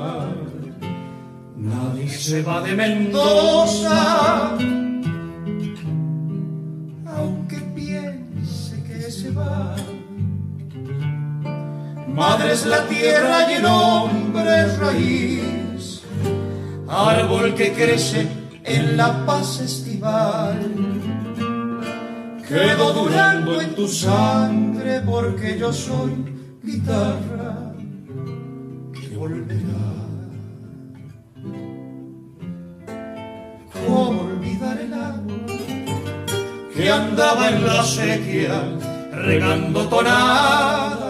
[2.25, 4.57] Se va de Mendoza,
[7.07, 9.77] aunque piense que se va.
[12.09, 16.03] Madre es la tierra y el hombre es raíz,
[16.89, 18.27] árbol que crece
[18.65, 20.61] en la paz estival.
[22.49, 26.25] Quedo durando en tu sangre porque yo soy
[26.63, 27.75] guitarra
[28.95, 29.94] que volverá.
[36.75, 38.63] Que andaba en la sequía
[39.13, 41.05] regando tonada?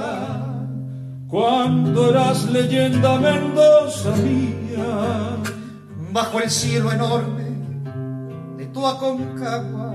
[1.29, 5.37] Cuando eras leyenda Mendoza mía,
[6.13, 7.45] bajo el cielo enorme
[8.57, 9.95] de tu Aconcagua.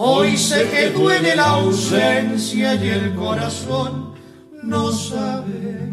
[0.00, 4.14] Hoy sé que duele la ausencia y el corazón
[4.62, 5.92] no sabe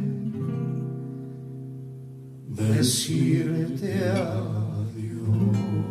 [2.47, 5.84] decirte adiós.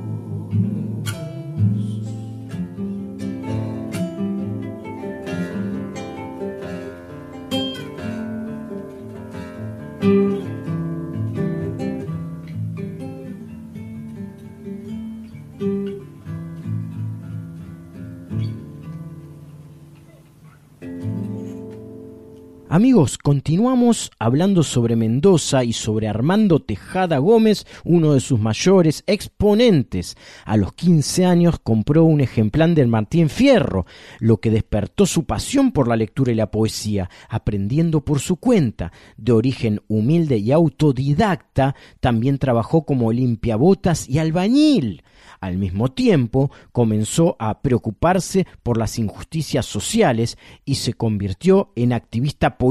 [22.75, 30.17] Amigos, continuamos hablando sobre Mendoza y sobre Armando Tejada Gómez, uno de sus mayores exponentes.
[30.45, 33.87] A los 15 años compró un ejemplar del Martín Fierro,
[34.19, 38.91] lo que despertó su pasión por la lectura y la poesía, aprendiendo por su cuenta.
[39.17, 45.05] De origen humilde y autodidacta, también trabajó como limpiabotas y albañil.
[45.41, 52.57] Al mismo tiempo, comenzó a preocuparse por las injusticias sociales y se convirtió en activista
[52.57, 52.64] político,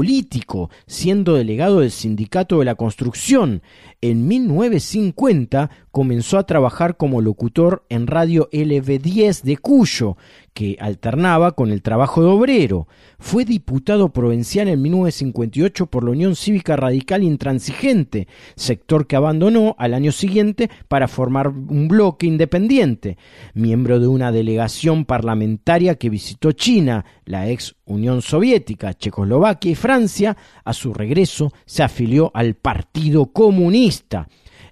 [0.86, 3.62] siendo delegado del Sindicato de la Construcción.
[4.00, 10.16] En 1950 comenzó a trabajar como locutor en Radio LV10 de Cuyo,
[10.52, 12.88] que alternaba con el trabajo de obrero.
[13.20, 18.26] Fue diputado provincial en 1958 por la Unión Cívica Radical Intransigente,
[18.56, 23.16] sector que abandonó al año siguiente para formar un bloque independiente.
[23.54, 30.36] Miembro de una delegación parlamentaria que visitó China, la ex Unión Soviética, Checoslovaquia y Francia,
[30.64, 34.26] a su regreso se afilió al Partido Comunista.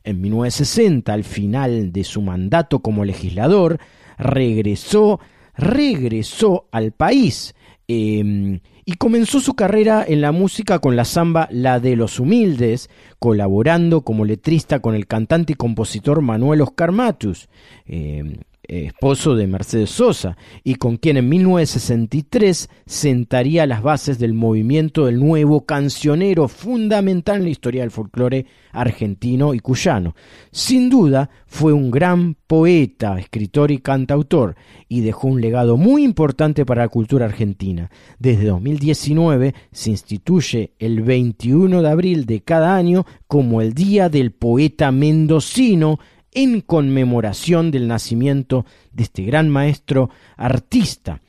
[0.04, 3.78] En 1960, al final de su mandato como legislador,
[4.18, 5.20] regresó,
[5.54, 7.54] regresó al país
[7.88, 12.90] eh, y comenzó su carrera en la música con la samba La de los Humildes,
[13.18, 17.48] colaborando como letrista con el cantante y compositor Manuel Oscar Matus.
[17.86, 18.38] Eh,
[18.68, 25.18] esposo de Mercedes Sosa, y con quien en 1963 sentaría las bases del movimiento del
[25.18, 30.14] nuevo cancionero fundamental en la historia del folclore argentino y cuyano.
[30.50, 34.56] Sin duda fue un gran poeta, escritor y cantautor,
[34.88, 37.90] y dejó un legado muy importante para la cultura argentina.
[38.18, 44.32] Desde 2019 se instituye el 21 de abril de cada año como el Día del
[44.32, 45.98] Poeta Mendocino,
[46.32, 51.20] en conmemoración del nacimiento de este gran maestro artista.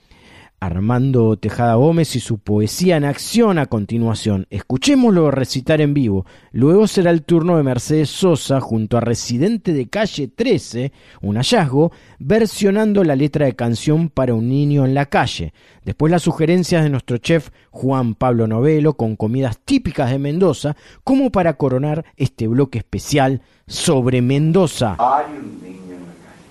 [0.65, 4.47] Armando Tejada Gómez y su poesía en acción a continuación.
[4.49, 6.25] Escuchémoslo recitar en vivo.
[6.51, 11.91] Luego será el turno de Mercedes Sosa junto a Residente de Calle 13, un hallazgo,
[12.17, 15.53] versionando la letra de canción para un niño en la calle.
[15.83, 21.29] Después las sugerencias de nuestro chef Juan Pablo Novelo con comidas típicas de Mendoza, como
[21.29, 24.95] para coronar este bloque especial sobre Mendoza.
[24.97, 26.47] Hay un niño en la calle.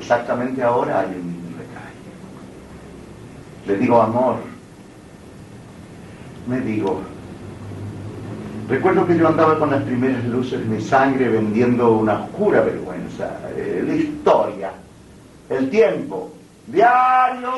[0.00, 2.00] Exactamente ahora hay un niño la calle.
[3.66, 4.36] Le digo amor.
[6.46, 7.02] Me digo.
[8.68, 13.38] Recuerdo que yo andaba con las primeras luces de mi sangre vendiendo una oscura vergüenza.
[13.54, 14.72] eh, la historia.
[15.50, 16.32] El tiempo.
[16.66, 17.52] Diarios.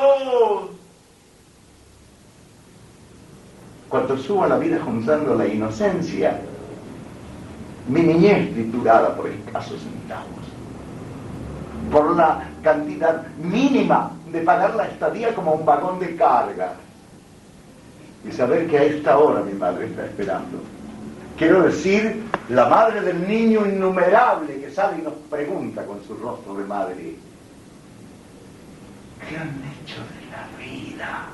[3.88, 6.40] Cuando subo a la vida juntando la inocencia,
[7.88, 10.41] mi niñez triturada por escasos centavos,
[11.90, 16.74] por la cantidad mínima de pagar la estadía como un vagón de carga.
[18.24, 20.58] y saber que a esta hora mi madre está esperando.
[21.36, 26.54] Quiero decir, la madre del niño innumerable que sale y nos pregunta con su rostro
[26.54, 27.16] de madre,
[29.28, 31.28] ¿qué han hecho de la vida?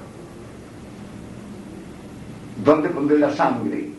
[2.65, 3.91] ¿Dónde pondré la sangre?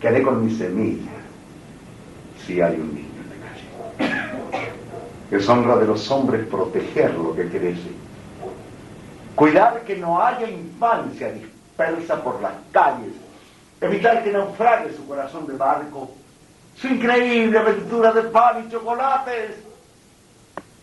[0.00, 1.10] ¿Qué haré con mi semilla
[2.46, 4.72] si hay un niño en la calle?
[5.32, 7.88] Es honra de los hombres proteger lo que crece.
[9.34, 13.14] Cuidar que no haya infancia dispersa por las calles.
[13.80, 16.10] Evitar que naufrague su corazón de barco.
[16.76, 19.52] Su increíble aventura de pan y chocolates.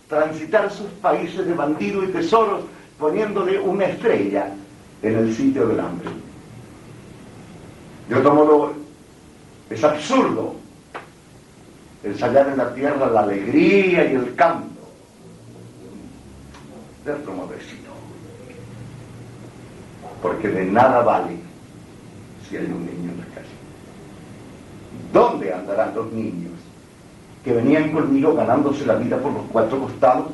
[0.08, 2.64] Transitar sus países de bandido y tesoros
[2.98, 4.52] poniéndole una estrella
[5.04, 6.10] en el sitio del hambre.
[8.08, 8.74] De otro modo,
[9.70, 10.56] es absurdo
[12.04, 14.68] ensayar en la tierra la alegría y el canto.
[17.06, 17.80] De otro modo es
[20.22, 21.38] porque de nada vale
[22.48, 23.48] si hay un niño en la calle.
[25.14, 26.52] ¿Dónde andarán los niños
[27.44, 30.28] que venían conmigo ganándose la vida por los cuatro costados?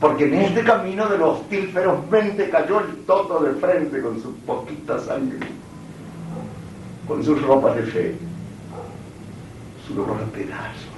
[0.00, 4.34] Porque en este camino de los hostil ferozmente cayó el toto de frente con su
[4.38, 5.46] poquita sangre
[7.06, 8.14] con sus ropas de fe,
[9.94, 10.96] dolor a pedazos.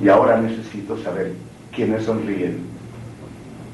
[0.00, 1.34] Y ahora necesito saber
[1.74, 2.64] quiénes sonríen.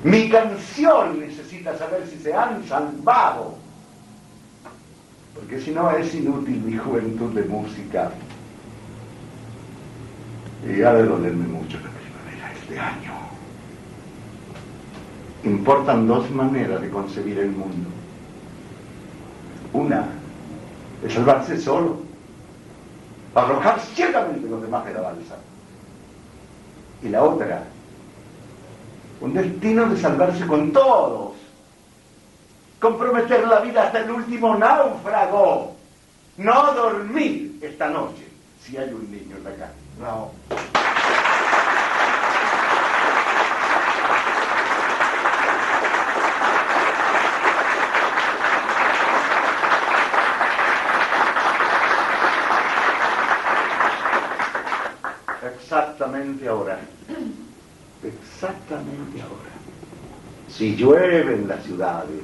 [0.04, 3.54] Mi canción necesita saber si se han salvado.
[5.34, 8.10] Porque si no es inútil mi juventud de música.
[10.66, 13.12] Y ha de dolerme mucho la primavera este año.
[15.44, 17.88] Importan dos maneras de concebir el mundo.
[19.72, 20.06] Una
[21.02, 22.05] de salvarse solo,
[23.36, 25.36] arrojar ciegamente los demás de la balsa.
[27.02, 27.62] Y la otra,
[29.20, 31.32] un destino de salvarse con todos,
[32.80, 35.76] comprometer la vida hasta el último náufrago,
[36.38, 38.26] no dormir esta noche
[38.62, 39.72] si hay un niño en la calle.
[40.00, 40.75] No.
[56.06, 56.78] Exactamente ahora.
[58.02, 59.50] Exactamente ahora.
[60.48, 62.22] Si llueve en las ciudades,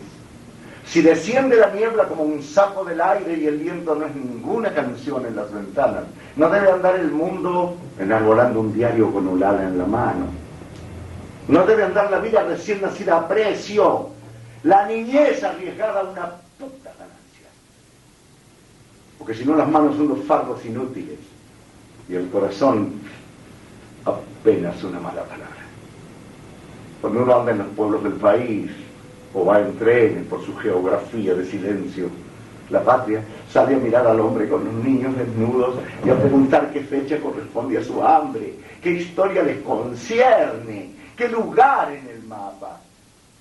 [0.86, 4.72] si desciende la niebla como un sapo del aire y el viento no es ninguna
[4.72, 6.04] canción en las ventanas,
[6.36, 10.26] no debe andar el mundo enarbolando un diario con un ala en la mano.
[11.48, 14.10] No debe andar la vida recién nacida a precio.
[14.62, 16.26] La niñez arriesgada a una
[16.58, 17.48] puta ganancia.
[19.18, 21.18] Porque si no las manos son los fardos inútiles
[22.08, 23.00] y el corazón
[24.42, 25.62] apenas una mala palabra.
[27.00, 28.70] Cuando uno anda en los pueblos del país
[29.32, 32.08] o va en trenes por su geografía de silencio,
[32.68, 36.80] la patria sale a mirar al hombre con los niños desnudos y a preguntar qué
[36.80, 42.80] fecha corresponde a su hambre, qué historia les concierne, qué lugar en el mapa.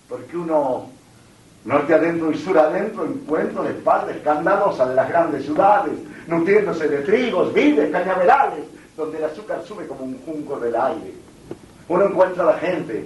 [0.07, 0.87] Porque uno,
[1.65, 5.93] norte adentro y sur adentro, encuentra de espalda escandalosa de las grandes ciudades,
[6.27, 8.65] nutriéndose de trigos, vides, cañaverales,
[8.95, 11.13] donde el azúcar sube como un junco del aire.
[11.87, 13.05] Uno encuentra a la gente,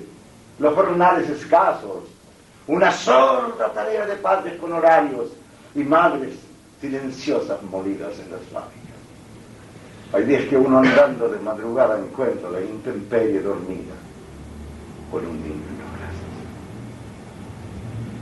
[0.59, 2.03] los jornales escasos,
[2.67, 5.29] una sorda tarea de padres con horarios
[5.75, 6.33] y madres
[6.81, 8.85] silenciosas molidas en las fábricas.
[10.13, 13.93] Hay días que uno andando de madrugada encuentra la intemperie dormida
[15.11, 15.91] con un niño en los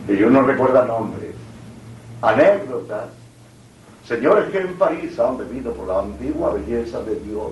[0.07, 0.20] brazos.
[0.20, 1.36] Y uno recuerda nombres,
[2.22, 3.09] anécdotas,
[4.07, 7.51] Señores que en París han bebido por la antigua belleza de Dios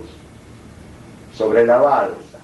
[1.33, 2.39] sobre la balsa,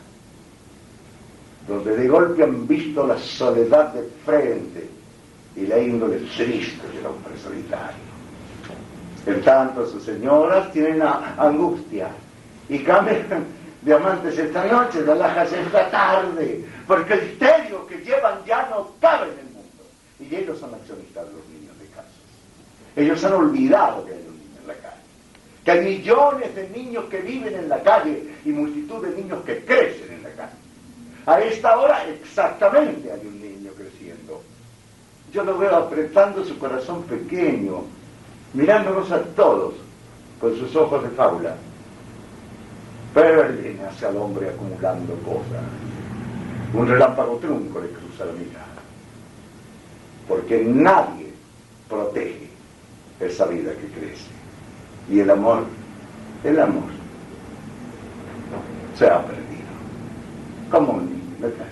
[1.67, 4.89] donde de golpe han visto la soledad de frente
[5.57, 8.07] y la índole triste del hombre solitario.
[9.25, 11.01] En tanto, sus señoras tienen
[11.37, 12.07] angustia
[12.69, 13.45] y cambian
[13.81, 18.89] de amantes esta noche, de alhajas esta tarde, porque el misterio que llevan ya no
[19.01, 19.83] cabe en el mundo.
[20.21, 21.41] Y ellos son accionistas de los
[22.97, 25.01] ellos han olvidado que hay un niño en la calle.
[25.63, 29.63] Que hay millones de niños que viven en la calle y multitud de niños que
[29.63, 30.53] crecen en la calle.
[31.27, 34.41] A esta hora exactamente hay un niño creciendo.
[35.31, 37.83] Yo lo veo apretando su corazón pequeño,
[38.53, 39.75] mirándonos a todos
[40.41, 41.55] con sus ojos de fábula.
[43.13, 45.63] Viene hacia el hombre acumulando cosas.
[46.73, 48.65] Un relámpago trunco le cruza la mirada.
[50.27, 51.31] Porque nadie
[51.87, 52.46] protege
[53.19, 54.29] esa vida que crece.
[55.09, 55.65] Y el amor,
[56.43, 56.89] el amor,
[58.95, 59.45] se ha perdido.
[60.69, 61.67] Como un niño, ¿verdad?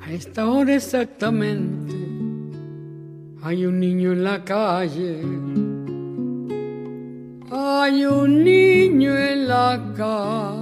[0.00, 1.94] A esta hora exactamente
[3.44, 5.20] hay un niño en la calle.
[7.50, 10.61] Hay un niño en la calle.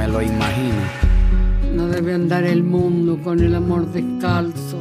[0.07, 0.81] lo imagino.
[1.73, 4.79] No debe andar el mundo con el amor descalzo,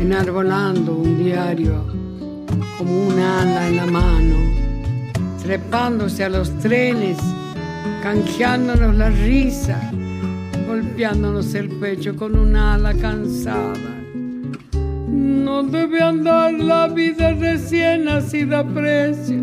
[0.00, 1.84] enarbolando un diario
[2.78, 4.36] como un ala en la mano,
[5.42, 7.18] trepándose a los trenes,
[8.02, 9.90] canjeándonos la risa,
[10.66, 13.94] golpeándonos el pecho con un ala cansada.
[15.10, 19.42] No debe andar la vida recién nacida precio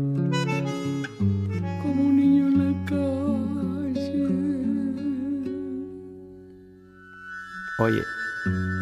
[7.83, 8.03] Oye,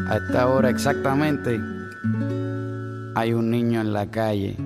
[0.09, 1.57] a esta hora exactamente
[3.15, 4.57] hay un niño en la calle.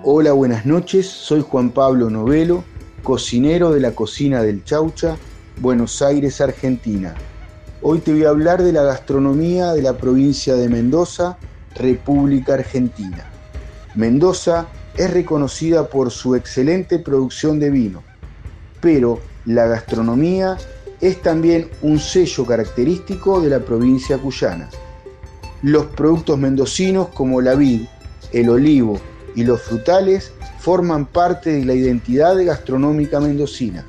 [0.02, 1.06] Hola, buenas noches.
[1.06, 2.62] Soy Juan Pablo Novelo,
[3.02, 5.16] cocinero de la cocina del Chaucha,
[5.62, 7.14] Buenos Aires, Argentina.
[7.80, 11.38] Hoy te voy a hablar de la gastronomía de la provincia de Mendoza,
[11.76, 13.24] República Argentina.
[13.94, 14.66] Mendoza
[14.96, 18.02] es reconocida por su excelente producción de vino,
[18.80, 20.56] pero la gastronomía
[21.00, 24.68] es también un sello característico de la provincia cuyana.
[25.62, 27.82] Los productos mendocinos como la vid,
[28.32, 29.00] el olivo
[29.34, 33.84] y los frutales forman parte de la identidad gastronómica mendocina.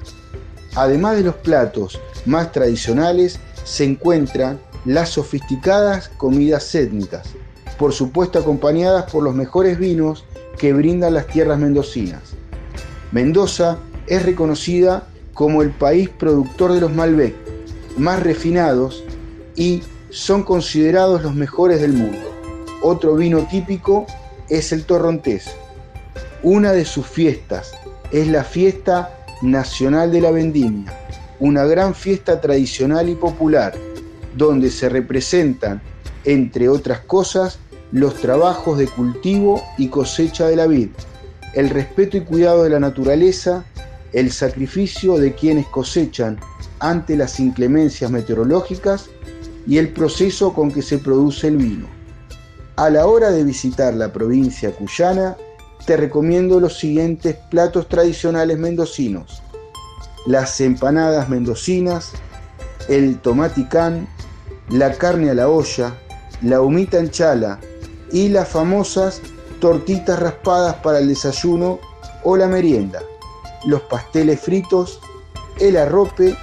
[0.76, 7.34] Además de los platos más tradicionales, se encuentran las sofisticadas comidas étnicas,
[7.78, 10.26] por supuesto acompañadas por los mejores vinos
[10.58, 12.22] que brindan las tierras mendocinas.
[13.12, 17.36] Mendoza es reconocida como el país productor de los Malbec
[17.98, 19.04] más refinados
[19.56, 22.32] y son considerados los mejores del mundo.
[22.82, 24.06] Otro vino típico
[24.50, 25.50] es el torrontés.
[26.44, 27.72] Una de sus fiestas
[28.12, 29.10] es la fiesta
[29.42, 30.94] nacional de la vendimia,
[31.40, 33.74] una gran fiesta tradicional y popular,
[34.36, 35.82] donde se representan,
[36.24, 37.60] entre otras cosas,
[37.92, 40.90] los trabajos de cultivo y cosecha de la vid,
[41.54, 43.64] el respeto y cuidado de la naturaleza,
[44.14, 46.40] el sacrificio de quienes cosechan
[46.80, 49.10] ante las inclemencias meteorológicas
[49.66, 51.88] y el proceso con que se produce el vino.
[52.76, 55.36] A la hora de visitar la provincia cuyana,
[55.86, 59.42] te recomiendo los siguientes platos tradicionales mendocinos.
[60.26, 62.12] Las empanadas mendocinas,
[62.90, 64.08] el tomaticán,
[64.70, 65.96] la carne a la olla,
[66.42, 67.60] la humita en chala
[68.12, 69.22] y las famosas
[69.60, 71.80] tortitas raspadas para el desayuno
[72.24, 73.02] o la merienda,
[73.66, 75.00] los pasteles fritos,
[75.60, 76.36] el arrope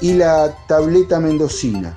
[0.00, 1.96] y la tableta mendocina.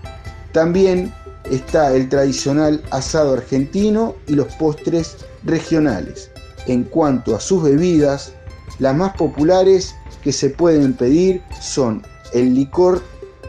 [0.51, 1.13] También
[1.49, 6.30] está el tradicional asado argentino y los postres regionales.
[6.67, 8.34] En cuanto a sus bebidas,
[8.80, 12.01] las más populares que se pueden pedir son
[12.34, 13.01] el licor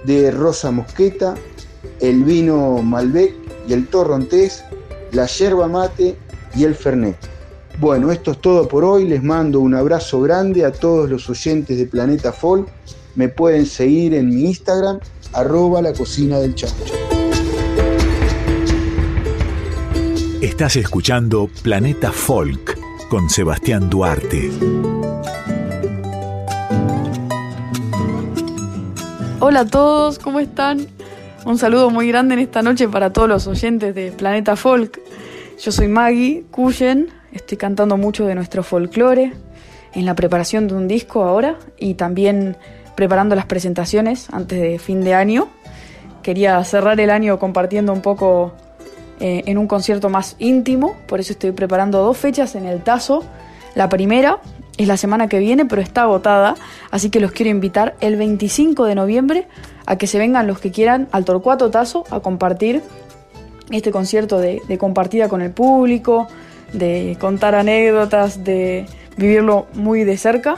[0.05, 1.35] de rosa mosqueta,
[2.01, 3.35] el vino Malbec
[3.69, 4.65] y el torrontés,
[5.15, 6.17] la yerba mate
[6.55, 7.17] y el fernet.
[7.81, 9.07] Bueno, esto es todo por hoy.
[9.07, 12.69] Les mando un abrazo grande a todos los oyentes de Planeta Folk.
[13.15, 14.99] Me pueden seguir en mi Instagram,
[15.33, 16.95] arroba la cocina del chaucho.
[20.41, 24.51] Estás escuchando Planeta Folk con Sebastián Duarte.
[29.41, 30.94] Hola a todos, ¿cómo están?
[31.47, 34.99] Un saludo muy grande en esta noche para todos los oyentes de Planeta Folk.
[35.61, 39.35] Yo soy Maggie Cuyen, estoy cantando mucho de nuestro folclore
[39.93, 42.57] en la preparación de un disco ahora y también
[42.95, 45.49] preparando las presentaciones antes de fin de año.
[46.23, 48.55] Quería cerrar el año compartiendo un poco
[49.21, 53.23] eh, en un concierto más íntimo, por eso estoy preparando dos fechas en el Tazo.
[53.75, 54.41] La primera
[54.77, 56.57] es la semana que viene, pero está agotada,
[56.91, 59.47] así que los quiero invitar el 25 de noviembre
[59.87, 62.83] a que se vengan los que quieran al Torcuato Tazo a compartir
[63.71, 66.29] este concierto de, compartida con el público,
[66.73, 70.57] de contar anécdotas, de vivirlo muy de cerca.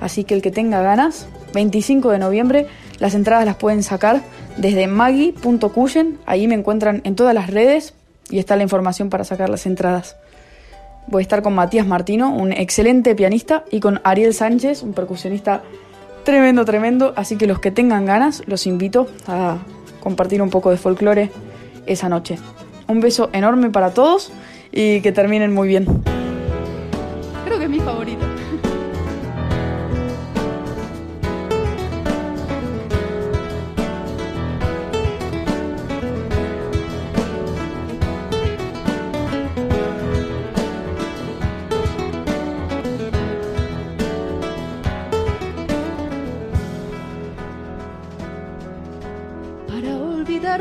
[0.00, 2.66] Así que el que tenga ganas, 25 de noviembre,
[2.98, 4.22] las entradas las pueden sacar
[4.56, 7.94] desde maggie.cuyen, ahí me encuentran en todas las redes
[8.30, 10.16] y está la información para sacar las entradas.
[11.06, 15.62] Voy a estar con Matías Martino, un excelente pianista, y con Ariel Sánchez, un percusionista
[16.24, 17.12] tremendo, tremendo.
[17.16, 19.58] Así que los que tengan ganas, los invito a
[20.00, 21.30] compartir un poco de folclore
[21.86, 22.38] esa noche.
[22.88, 24.32] Un beso enorme para todos
[24.72, 25.86] y que terminen muy bien.
[27.44, 28.24] Creo que es mi favorito.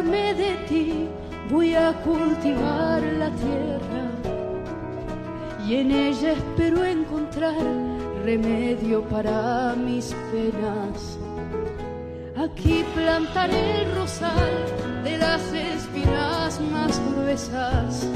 [0.01, 1.07] De ti
[1.51, 4.09] voy a cultivar la tierra
[5.67, 7.61] y en ella espero encontrar
[8.25, 11.19] remedio para mis penas.
[12.35, 14.65] Aquí plantaré el rosal
[15.03, 18.09] de las espinas más gruesas.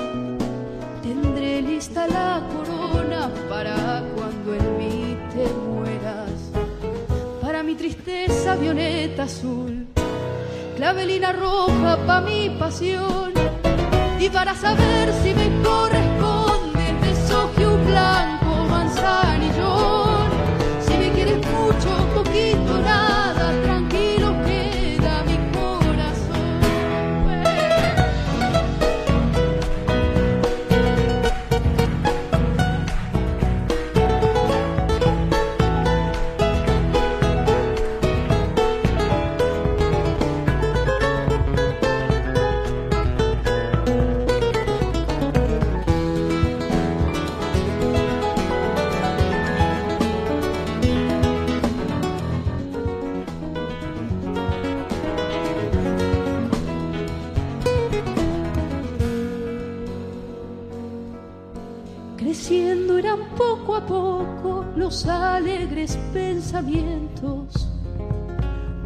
[1.04, 6.52] Tendré lista la corona para cuando en mí te mueras.
[7.40, 9.87] Para mi tristeza violeta azul
[10.78, 13.34] clavelina roja pa' mi pasión.
[14.20, 19.47] Y para saber si me corresponde te soje un blanco manzanillón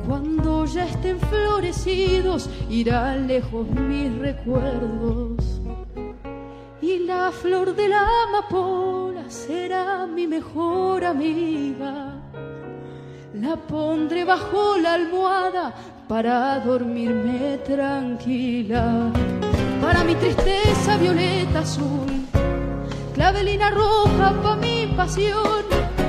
[0.06, 5.62] Cuando ya estén florecidos irán lejos mis recuerdos.
[6.82, 12.20] Y la flor de la amapola será mi mejor amiga.
[13.36, 15.74] La pondré bajo la almohada
[16.10, 19.14] para dormirme tranquila.
[19.82, 22.28] Para mi tristeza violeta azul,
[23.14, 26.01] clavelina roja para mi pasión.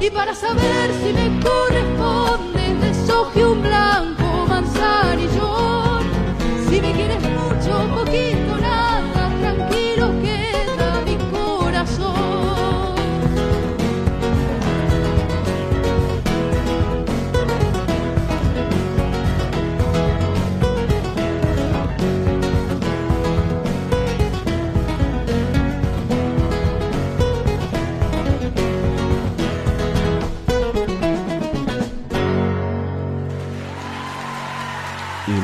[0.00, 5.37] Y para saber si me corresponde, deshoje un blanco manzanillón.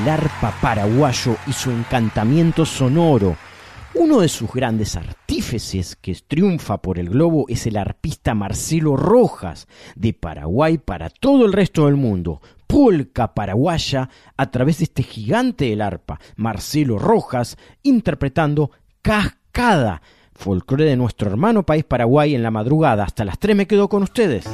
[0.09, 3.37] Arpa paraguayo y su encantamiento sonoro.
[3.95, 9.69] Uno de sus grandes artífices que triunfa por el globo es el arpista Marcelo Rojas,
[9.95, 12.41] de Paraguay para todo el resto del mundo.
[12.67, 20.03] Polca paraguaya a través de este gigante del arpa, Marcelo Rojas, interpretando Cascada,
[20.33, 23.05] folclore de nuestro hermano país Paraguay en la madrugada.
[23.05, 24.45] Hasta las 3 me quedo con ustedes.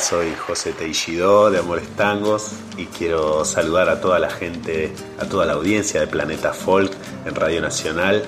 [0.00, 5.44] Soy José Teixidó de Amores Tangos y quiero saludar a toda la gente, a toda
[5.44, 6.90] la audiencia de Planeta Folk
[7.26, 8.24] en Radio Nacional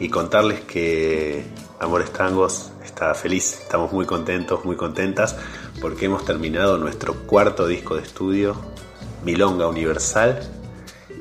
[0.00, 1.44] y contarles que
[1.80, 5.36] Amores Tangos está feliz, estamos muy contentos, muy contentas
[5.82, 8.56] porque hemos terminado nuestro cuarto disco de estudio,
[9.22, 10.40] Milonga Universal,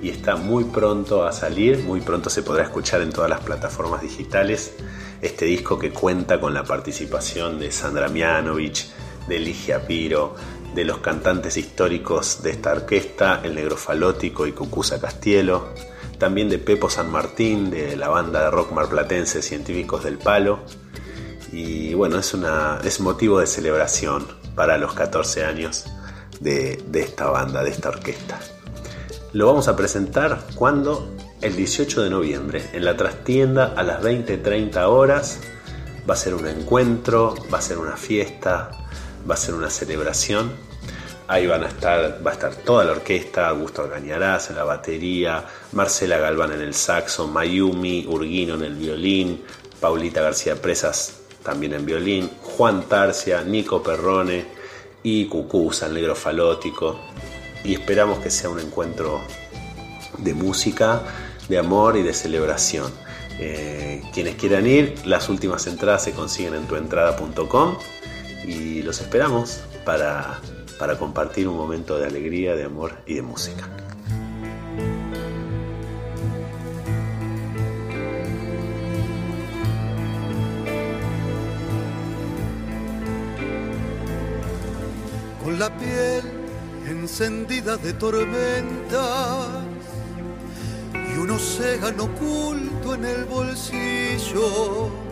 [0.01, 4.01] y está muy pronto a salir, muy pronto se podrá escuchar en todas las plataformas
[4.01, 4.73] digitales
[5.21, 8.87] este disco que cuenta con la participación de Sandra Mianovich,
[9.27, 10.35] de Ligia Piro,
[10.73, 15.69] de los cantantes históricos de esta orquesta, El Negro Falótico y Cucusa Castielo,
[16.17, 20.59] también de Pepo San Martín, de la banda de rock marplatense Científicos del Palo.
[21.51, 25.85] Y bueno, es, una, es motivo de celebración para los 14 años
[26.39, 28.39] de, de esta banda, de esta orquesta.
[29.31, 34.87] Lo vamos a presentar cuando el 18 de noviembre en la trastienda a las 20-30
[34.87, 35.39] horas.
[36.09, 38.71] Va a ser un encuentro, va a ser una fiesta,
[39.29, 40.51] va a ser una celebración.
[41.27, 45.43] Ahí van a estar, va a estar toda la orquesta, Augusto Algañarás en la batería,
[45.71, 49.43] Marcela Galván en el saxo, Mayumi Urguino en el violín,
[49.79, 54.45] Paulita García Presas también en violín, Juan Tarcia, Nico Perrone
[55.03, 56.99] y Cucusa, el negro falótico.
[57.63, 59.21] Y esperamos que sea un encuentro
[60.19, 61.01] de música,
[61.47, 62.91] de amor y de celebración.
[63.39, 67.77] Eh, quienes quieran ir, las últimas entradas se consiguen en tuentrada.com
[68.47, 70.39] y los esperamos para,
[70.77, 73.69] para compartir un momento de alegría, de amor y de música.
[85.43, 86.23] Con la piel
[86.87, 89.63] encendida de tormentas
[90.93, 95.04] y un océano oculto en el bolsillo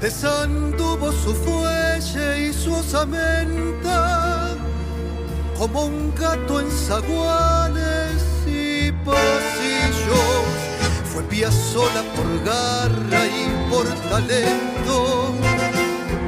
[0.00, 4.56] desanduvo su fuelle y su osamenta
[5.58, 10.46] como un gato en zaguanes y pasillos.
[11.12, 15.34] Fue pía sola por garra y por talento,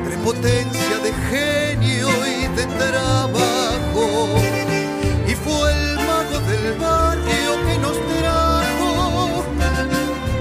[0.04, 4.28] prepotencia de genio y de trabajo.
[5.28, 9.44] Y fue el mago del barrio que nos trajo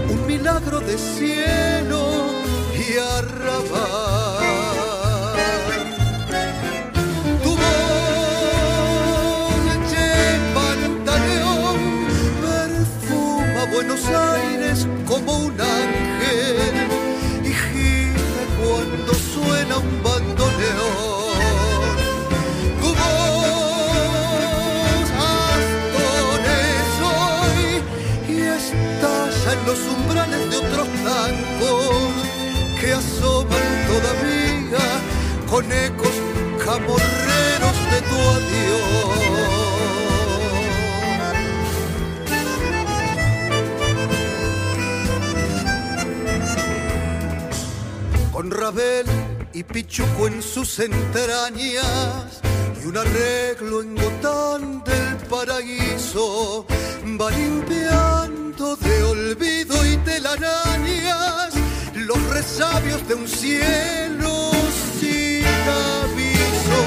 [0.10, 2.29] un milagro de cielo
[2.90, 4.46] y arrabal.
[7.44, 7.52] Tu
[9.92, 11.80] de pantaleón
[12.42, 16.76] perfuma Buenos Aires como un ángel
[17.44, 21.30] y gime cuando suena un bandoneón.
[29.52, 31.79] En los umbrales de otros tangos
[32.80, 34.86] que asoman todavía
[35.50, 36.16] con ecos
[36.64, 39.20] camorreros de tu adiós.
[48.32, 49.06] Con Rabel
[49.54, 52.42] y Pichuco en sus entrañas
[52.82, 56.66] y un arreglo en Gotán del paraíso
[57.20, 61.59] va limpiando de olvido y telarañas
[62.10, 64.52] los resabios de un cielo
[65.00, 66.80] sin aviso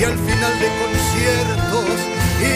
[0.00, 1.96] y al final de conciertos
[2.40, 2.54] y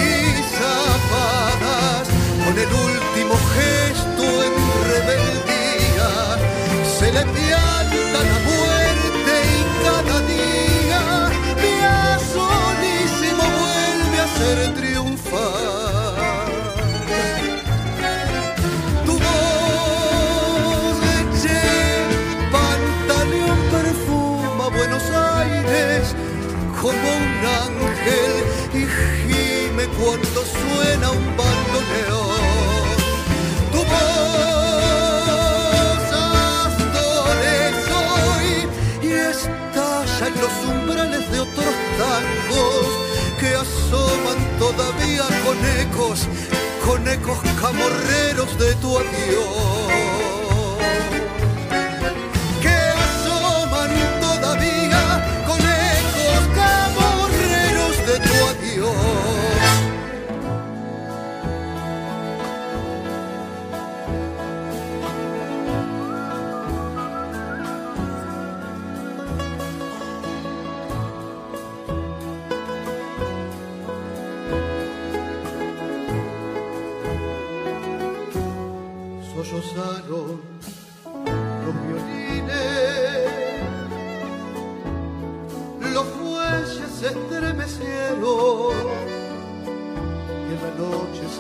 [0.57, 2.09] zapadas
[2.47, 4.55] con el último gesto en
[4.91, 5.54] rebeldía
[28.05, 28.35] ángel
[28.73, 32.95] y gime cuando suena un bandoneón.
[33.73, 35.05] Tu voz
[36.67, 38.49] Astores hoy
[39.03, 42.87] y estalla en los umbrales de otros tangos
[43.41, 46.29] que asoman todavía con ecos,
[46.85, 50.44] con ecos camorreros de tu adiós.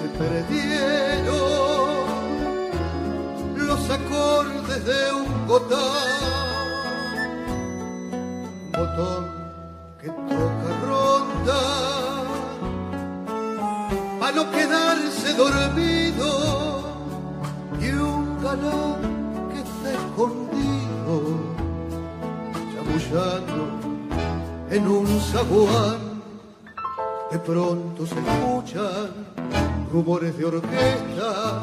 [0.04, 1.34] Se perdieron
[3.56, 5.80] los acordes de un botón,
[8.72, 9.24] botón
[10.00, 11.60] que toca ronda
[14.20, 16.28] a no quedarse dormido
[17.80, 19.00] y un galán
[19.52, 21.14] que está escondido
[22.74, 23.62] chamullando
[24.70, 25.98] en un zaguán
[27.30, 29.43] de pronto se escuchan
[29.94, 31.62] rumores de orquesta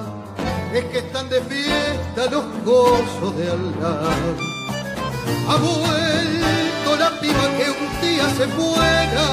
[0.74, 4.00] es que están de fiesta los gozos de Alá.
[5.50, 9.28] Ha vuelto la piba que un día se fuera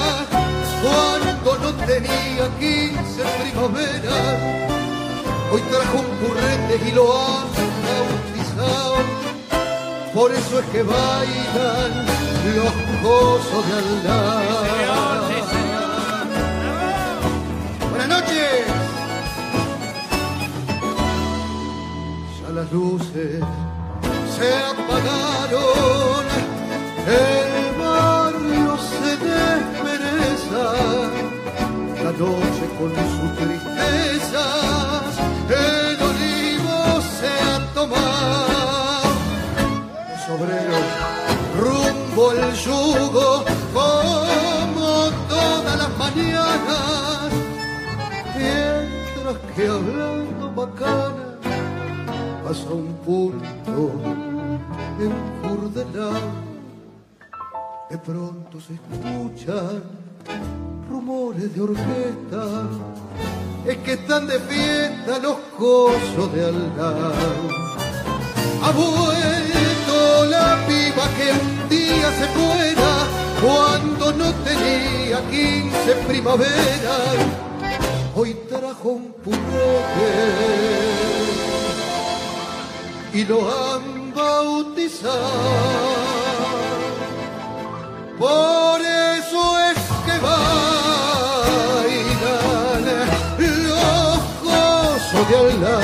[0.82, 4.36] cuando no tenía 15 primaveras.
[5.52, 7.44] Hoy trajo un currete y lo ha
[7.86, 8.96] bautizado.
[10.12, 11.92] Por eso es que bailan
[12.56, 14.67] los gozos de Alá.
[22.58, 23.40] Las luces
[24.36, 26.24] se apagaron,
[27.06, 30.64] el barrio se despereza,
[32.02, 35.10] la noche con sus tristezas,
[35.48, 36.78] el olivo
[37.16, 39.08] se ha tomado,
[40.10, 40.86] los obreros
[41.62, 47.30] rumbo al yugo como todas las mañanas,
[48.36, 51.27] mientras que hablando bacana
[52.48, 53.92] pasa un punto
[55.06, 56.30] encurdelado.
[57.90, 59.82] De pronto se escuchan
[60.88, 62.44] rumores de orquesta.
[63.66, 67.12] Es que están de fiesta los cosos de Alá.
[68.62, 72.90] Ha vuelto la piba que un día se fuera
[73.42, 77.18] cuando no tenía 15 primaveras.
[78.16, 81.17] Hoy trajo un purrete
[83.18, 85.12] y lo han bautizado.
[88.16, 90.62] Por eso es que bailan
[93.64, 95.80] los de Allah.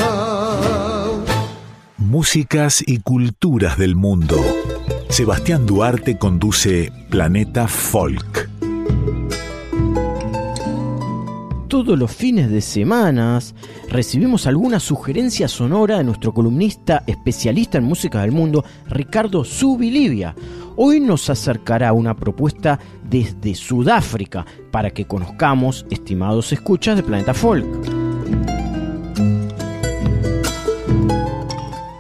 [1.97, 4.37] Músicas y culturas del mundo.
[5.09, 8.54] Sebastián Duarte conduce Planeta Folk.
[11.75, 13.53] Todos los fines de semanas
[13.91, 20.37] recibimos alguna sugerencia sonora de nuestro columnista especialista en música del mundo, Ricardo Subilivia.
[20.77, 27.67] Hoy nos acercará una propuesta desde Sudáfrica para que conozcamos, estimados escuchas de Planeta Folk.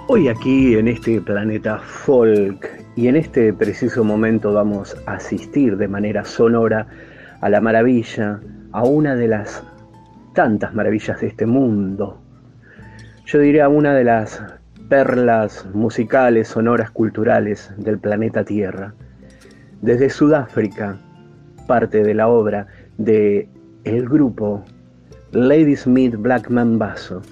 [0.06, 5.88] Hoy aquí en este Planeta Folk y en este preciso momento vamos a asistir de
[5.88, 6.86] manera sonora
[7.40, 8.40] a la maravilla
[8.74, 9.62] a una de las
[10.32, 12.20] tantas maravillas de este mundo.
[13.24, 14.42] Yo diría una de las
[14.88, 18.92] perlas musicales, sonoras, culturales del planeta Tierra.
[19.80, 20.98] Desde Sudáfrica,
[21.68, 22.66] parte de la obra
[22.98, 23.48] de
[23.84, 24.64] el grupo
[25.30, 27.22] Lady Smith Black Mambazo,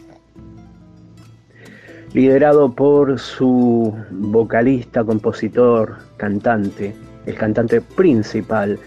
[2.15, 6.95] liderado por su vocalista, compositor, cantante,
[7.27, 8.79] el cantante principal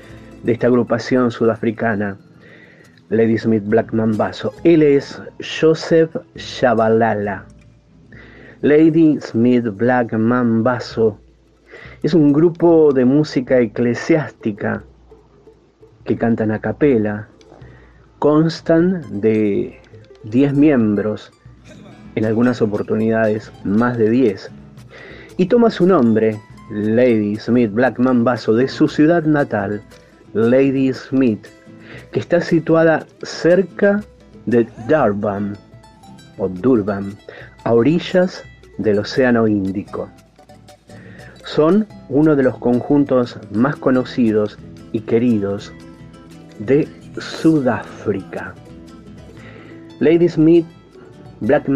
[0.43, 2.17] de esta agrupación sudafricana,
[3.09, 4.53] Lady Smith Black Mambazo.
[4.63, 7.45] Él es Joseph Shabalala.
[8.61, 11.19] Lady Smith Black Mambazo
[12.01, 14.83] es un grupo de música eclesiástica
[16.03, 17.27] que cantan a capela.
[18.17, 19.79] Constan de
[20.23, 21.31] 10 miembros,
[22.15, 24.49] en algunas oportunidades más de 10.
[25.37, 26.39] Y toma su nombre,
[26.71, 29.81] Lady Smith Black Mambazo, de su ciudad natal,
[30.33, 31.45] Lady Smith,
[32.11, 34.01] que está situada cerca
[34.45, 35.57] de Durban
[36.37, 37.15] o Durban,
[37.63, 38.43] a orillas
[38.77, 40.09] del Océano Índico.
[41.45, 44.57] Son uno de los conjuntos más conocidos
[44.91, 45.71] y queridos
[46.59, 48.53] de Sudáfrica.
[49.99, 50.65] Lady Smith
[51.41, 51.69] Black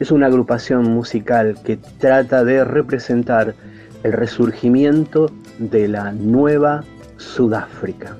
[0.00, 3.54] es una agrupación musical que trata de representar
[4.02, 6.84] el resurgimiento de la nueva
[7.16, 8.16] Sudáfrica.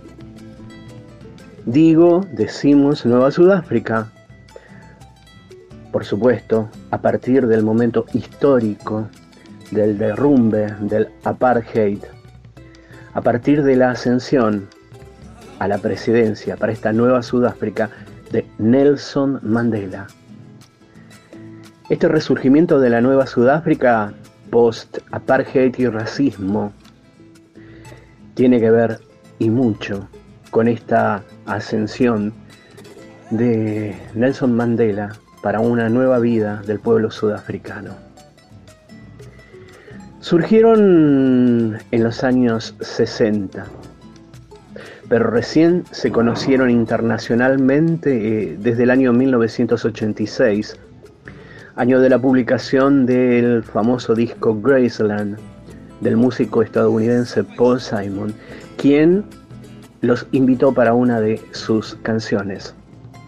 [1.65, 4.13] Digo, decimos Nueva Sudáfrica,
[5.93, 9.09] por supuesto, a partir del momento histórico
[9.71, 12.01] del derrumbe del apartheid,
[13.15, 14.69] a partir de la ascensión
[15.59, 17.91] a la presidencia para esta nueva Sudáfrica
[18.31, 20.07] de Nelson Mandela.
[21.89, 24.13] Este resurgimiento de la nueva Sudáfrica
[24.51, 26.73] post-apartheid y racismo
[28.37, 29.01] tiene que ver
[29.39, 30.09] y mucho
[30.51, 32.35] con esta ascensión
[33.31, 37.95] de Nelson Mandela para una nueva vida del pueblo sudafricano.
[40.21, 43.65] Surgieron en los años 60,
[45.09, 50.79] pero recién se conocieron internacionalmente eh, desde el año 1986,
[51.75, 55.39] año de la publicación del famoso disco Graceland
[56.01, 58.35] del músico estadounidense Paul Simon,
[58.77, 59.25] quien
[60.01, 62.75] los invitó para una de sus canciones,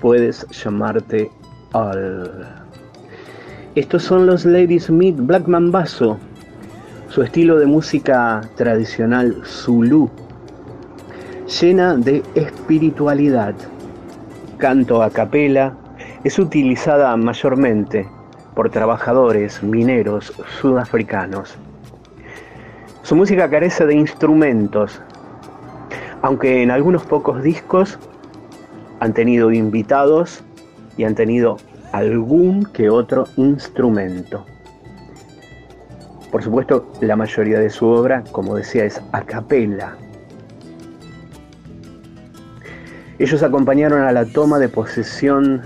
[0.00, 1.28] Puedes llamarte
[1.72, 2.46] Al.
[3.74, 6.18] Estos son los Lady Smith Black Mambazo,
[7.08, 10.08] su estilo de música tradicional Zulu,
[11.60, 13.54] llena de espiritualidad.
[14.56, 15.74] Canto a capela
[16.22, 18.08] es utilizada mayormente
[18.54, 21.58] por trabajadores mineros sudafricanos.
[23.08, 25.00] Su música carece de instrumentos,
[26.20, 27.98] aunque en algunos pocos discos
[29.00, 30.44] han tenido invitados
[30.98, 31.56] y han tenido
[31.92, 34.44] algún que otro instrumento.
[36.30, 39.96] Por supuesto, la mayoría de su obra, como decía, es a capella.
[43.18, 45.62] Ellos acompañaron a la toma de posesión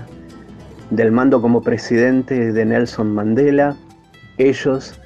[0.91, 3.75] del mando como presidente de Nelson Mandela.
[4.37, 4.97] Ellos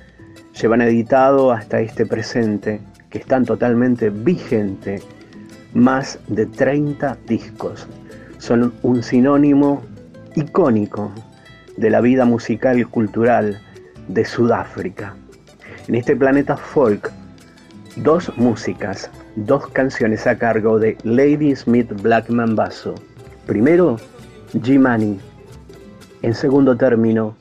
[0.61, 5.01] llevan editado hasta este presente, que están totalmente vigente,
[5.73, 7.87] más de 30 discos.
[8.39, 9.83] Son un sinónimo
[10.35, 11.11] icónico
[11.77, 13.61] de la vida musical y cultural
[14.07, 15.15] de Sudáfrica.
[15.87, 17.11] En este planeta folk,
[17.97, 22.95] dos músicas, dos canciones a cargo de Lady Smith Black Mambazo.
[23.45, 23.97] Primero,
[24.63, 25.19] Jimani.
[26.23, 27.35] En segundo término,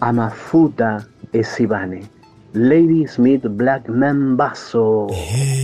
[0.00, 2.19] Amafuta Esibane.
[2.52, 5.06] Lady Smith Black Mambazo.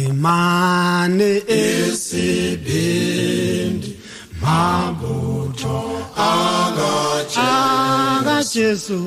[0.07, 2.77] Imane esibendi
[4.41, 5.83] mabutho
[8.17, 8.99] akajesu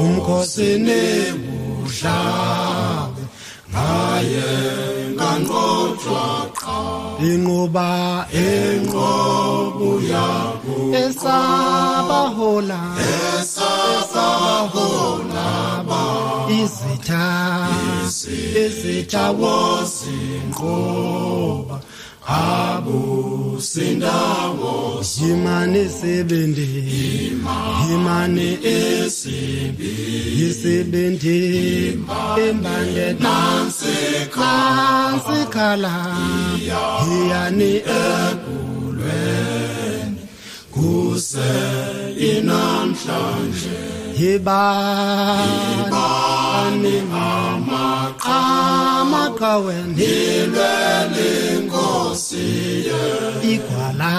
[0.00, 2.02] umkhosi nebuhlabe
[3.70, 4.50] ngaye
[5.14, 6.24] nganqotshwa
[7.30, 7.90] inqoba
[8.46, 10.26] enqobuya
[11.02, 12.80] esabahola.
[13.38, 14.92] Esabahola
[16.60, 17.26] izitha
[18.64, 20.72] izitha wosinqoba
[22.26, 26.68] Abu sindawo yimani sebendi.
[27.88, 29.90] Yimani esimbi
[30.38, 31.38] yisebendi
[32.46, 35.94] embande nansikhala sikhala
[37.12, 37.72] iyani
[38.06, 39.42] ebulweni.
[40.70, 41.52] Kuse
[42.30, 43.78] inamhlanje.
[44.18, 45.58] Yibani
[46.52, 46.96] ngubani
[48.08, 49.22] amaqhama
[49.96, 52.48] nilelinkosi
[52.88, 53.04] ye
[53.52, 54.14] igwala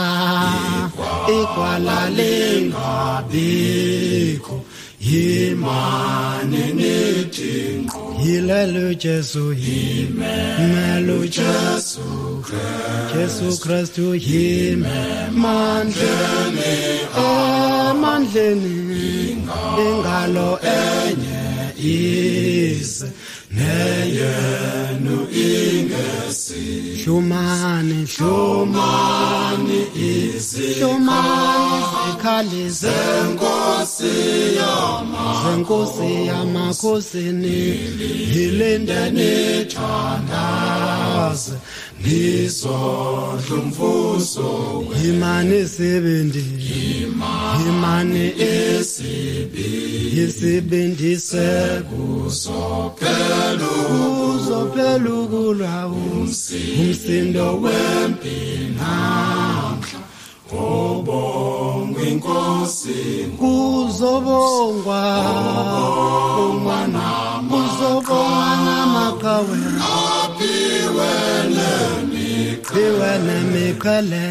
[1.37, 3.37] igwala lingabikho
[5.07, 12.07] yimane nithi nkqo yilelu jesu yimelu jesu
[13.13, 14.97] jesu kristu yime
[15.41, 16.73] mandleni
[17.27, 18.75] amandleni
[19.85, 21.42] ingalo enye
[21.83, 23.05] ise
[23.51, 34.13] neyenu ingesi shumani shumani isi shumani zikhali zenkosi
[35.43, 37.57] zenkosi yamakhosini
[38.33, 41.55] yilinde nithandaze
[42.05, 46.45] isondlo mfuso imane sebendi.
[47.69, 49.69] Imane esibi.
[50.23, 53.67] Isibindise kusophela
[54.29, 55.95] uzophela ukulwawo
[56.79, 58.37] umsindo wempi
[58.77, 59.99] namhla
[60.51, 62.99] obongwe inkosi
[63.39, 65.01] kuzobongwa.
[66.49, 67.05] Umwana
[67.49, 69.57] kuzobongwa namaqhawe.
[72.73, 74.25] Piwe na mikwele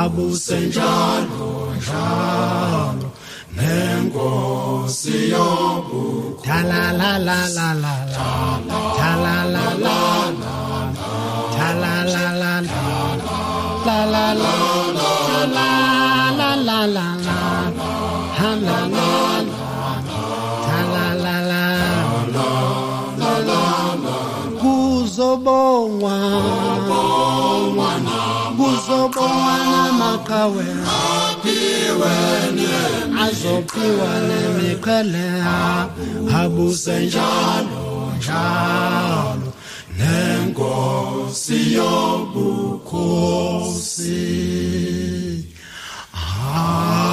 [0.00, 3.08] abuse njalo njalo.
[3.56, 6.02] Nenkosi yobu
[6.46, 7.94] talalalalala
[8.98, 10.54] talalalalala
[11.56, 12.80] talalalalala
[13.86, 15.08] talalalalala
[20.66, 21.38] talalalalala
[24.60, 26.16] kuzobongwa
[29.08, 31.00] okubona maqhawela
[33.24, 35.58] azophiwa nemiqhelea
[36.40, 39.50] abusenjalo njalo.
[39.98, 42.94] Nenkosi yobukhosi.
[46.14, 47.08] Amen.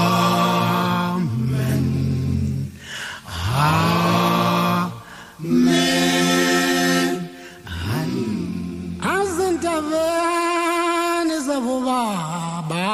[3.58, 3.95] Amen.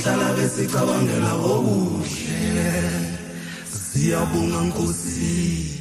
[0.00, 2.72] babehlala besicabangela okuhle.
[3.68, 5.80] Siyabonga nkosi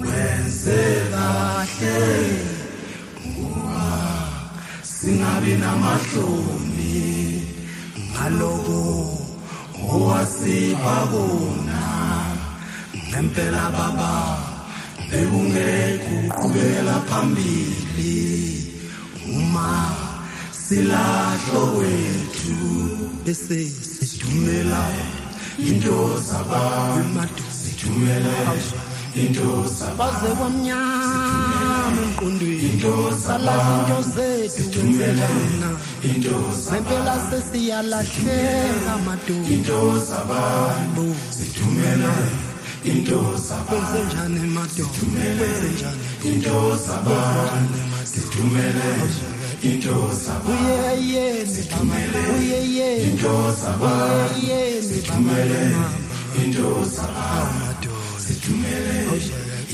[0.00, 0.80] wenze
[1.10, 2.00] kahle.
[3.26, 3.88] Ngoba
[4.82, 7.42] singabi namahloni.
[8.12, 8.80] Ngaloko
[9.92, 11.82] owasipha kona
[13.08, 14.12] ngempela baba
[15.10, 18.14] bekungekho uqhubekela phambili.
[19.24, 19.96] Uma
[20.52, 24.84] silahlo wethu bese sithumela
[25.58, 28.36] into zabantu sithumela
[29.16, 32.92] into zabaze kwamnyama emqondweni into
[33.24, 35.28] zalazinto zethu wenzela
[36.10, 41.06] into zempela sesiyalahleka amadoda into zabantu
[41.36, 42.12] sithumela
[42.84, 43.98] into zabantu.
[44.06, 46.34] Njani madoda kwenze njani?
[46.34, 48.84] into zabantu sithumela
[49.70, 52.88] indoza uyeye sithumele uyeye.
[53.08, 55.62] Indoza uyeye sithumele
[56.42, 57.06] indoza
[58.24, 58.96] sithumele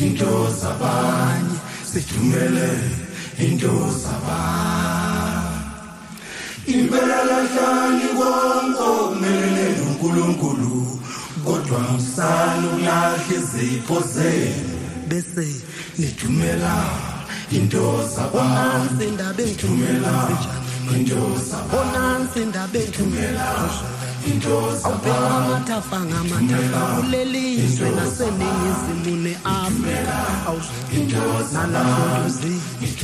[0.04, 1.54] indoza bani
[1.92, 2.68] sithumele
[3.46, 5.10] indoza bani
[6.66, 11.00] impela hlani konke okumelele uNkulunkulu
[11.44, 14.70] kodwa msana ulahle izipho zenu.
[15.08, 15.46] Bese
[15.98, 16.74] nithumela
[17.52, 20.28] into zabantu ndabethumela
[20.96, 21.16] into
[21.80, 23.70] onansi ndabethumela
[24.84, 30.18] awuphela amathafa ngamathafa kulelizwe naseningizimu ne-afrika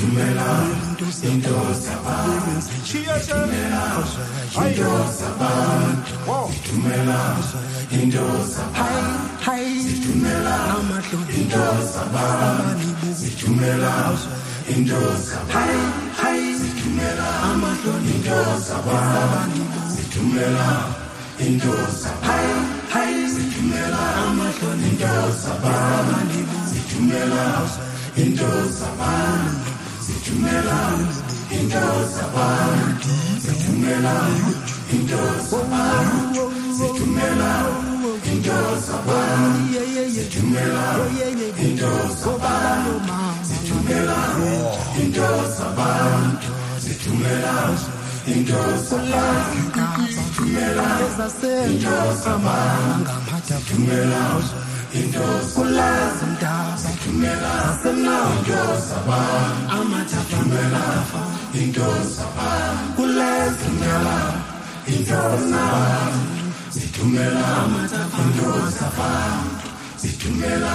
[0.09, 1.27] nalahodozi
[14.69, 15.81] indoza hayi
[16.17, 19.63] hayi sithumela amahloni indoza bani
[19.97, 21.06] sithumela
[21.39, 22.11] indosa
[23.35, 25.53] sithumela amahlo indosa
[26.71, 27.45] sithumela
[28.17, 28.89] indosa
[30.01, 30.79] sithumela
[31.51, 32.25] indosa
[33.45, 34.17] sithumela
[34.93, 35.59] indosa
[36.79, 37.49] sithumela
[38.29, 38.97] indosa
[40.09, 40.83] sithumela
[41.65, 42.33] indosa
[43.49, 44.19] sithumela
[45.03, 45.67] indosa
[46.79, 47.96] sithumela
[48.27, 49.47] in Jerusalem.
[51.67, 53.07] In Jerusalem.
[54.97, 58.99] Indosulazindaza thumela asemnandosa
[59.69, 60.85] amathafumela
[61.53, 62.27] indosa
[62.97, 64.19] kulezindela
[64.89, 65.65] indosa
[66.71, 67.49] sithumela
[68.23, 69.67] indosa abantu
[70.01, 70.75] sithumela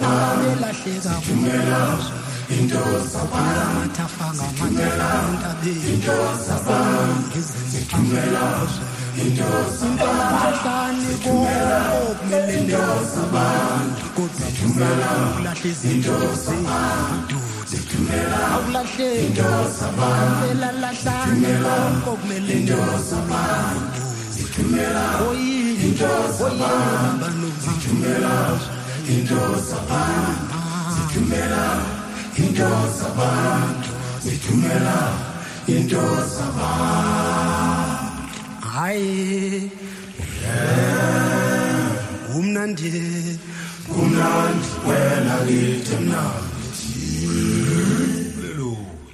[0.00, 2.16] nababelahleka kumazwe
[3.66, 6.14] amathafanga amathafanta bethu
[7.28, 8.84] ngizingiamazwe
[9.26, 15.08] intosankani kokumele intosabantu kodwa kumele
[15.38, 16.14] ulahle izinto
[17.70, 17.98] zethu
[18.54, 20.44] awulahle intosabantu
[20.82, 24.02] lahlani konke kumele intosabantu
[25.28, 27.26] oyini oyini intosabantu
[30.94, 31.64] sithumela
[32.38, 33.90] intosabantu
[34.22, 34.98] sithumela
[35.66, 37.87] intosabantu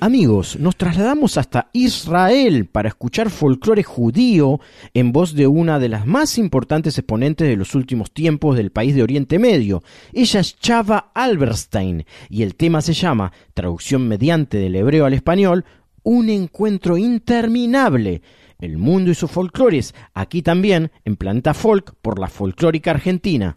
[0.00, 4.60] Amigos, nos trasladamos hasta Israel para escuchar folclore judío
[4.92, 8.94] en voz de una de las más importantes exponentes de los últimos tiempos del país
[8.94, 9.82] de Oriente Medio.
[10.12, 15.64] Ella es Chava Alberstein y el tema se llama, traducción mediante del hebreo al español,
[16.02, 18.20] Un encuentro interminable
[18.63, 23.55] El mundo y sus folclores, aquí también en Planeta Folk por la folclórica argentina.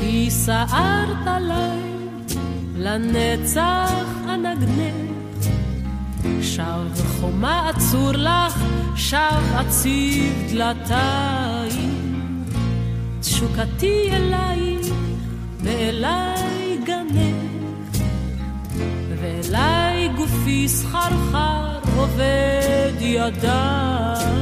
[0.00, 1.78] כי סערת עליי
[2.76, 5.14] לנצח אנגנך
[6.42, 8.64] שב חומה אצור לך,
[8.96, 12.07] שב אציב דלתיים
[13.39, 14.87] תשוקתי אלייך
[15.63, 18.01] ואליי גנך
[19.21, 24.35] ואליי גופי סחרחר עובד ידיים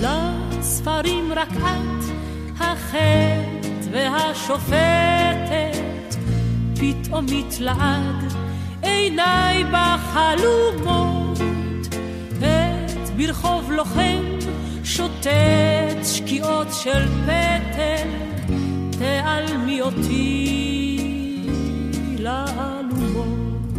[0.00, 2.04] לספרים רק את
[2.60, 5.76] החטא והשופטת
[6.74, 8.32] פתאום מתלעד
[8.82, 11.38] עיניי בחלומות
[12.38, 14.40] את ברחוב לוחם
[14.96, 15.26] שוטט
[16.04, 18.08] שקיעות של פטל
[18.98, 20.96] תעלמי אותי
[22.18, 23.78] לאלומות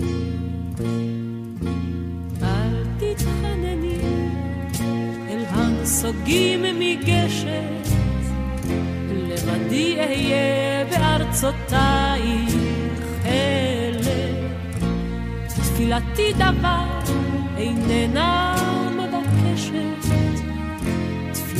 [2.44, 3.98] אל תתחנני
[5.30, 7.88] אל הנסוגים מגשת
[9.12, 12.56] לבדי אהיה בארצותייך
[13.26, 14.50] אלה.
[15.48, 17.00] תפילתי דבר
[17.58, 18.61] איננה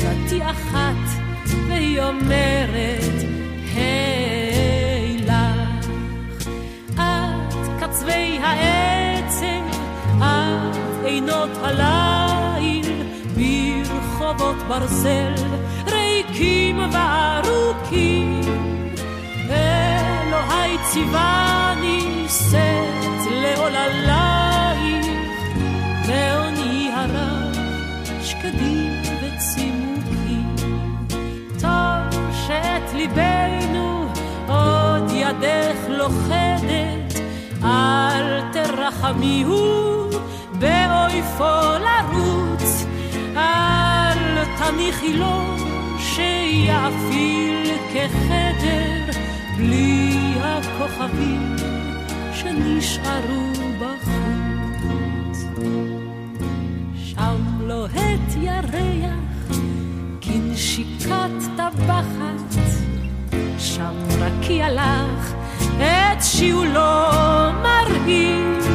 [0.02, 1.22] תפילתי אחת
[1.68, 3.14] והיא אומרת
[3.76, 5.88] היי לך.
[6.94, 9.62] את קצווי העצם,
[10.18, 13.04] את עינות הליל,
[13.36, 15.34] ברחובות ברזל
[15.88, 18.42] ריקים וארוכים.
[19.50, 25.06] אלוהי ציווני שאת לעוללייך,
[26.08, 27.56] מעוני הרב
[28.24, 28.91] שקדים
[33.02, 34.08] ליבנו
[34.48, 37.22] עוד ידך לוכדת,
[37.64, 40.10] אל תרחמיהו
[40.60, 42.86] באויפו לרוץ,
[43.38, 45.42] אל תניחי לו
[46.00, 49.20] שיאפיל כחדר
[49.58, 51.56] בלי הכוכבים
[52.34, 55.46] שנשארו בחוץ.
[56.96, 59.22] שם לוהט ירח
[60.22, 62.56] כנשיקת טבחת,
[63.62, 65.34] שם רקיע לך
[65.78, 67.02] את שיעולו
[67.64, 68.66] מרהיב,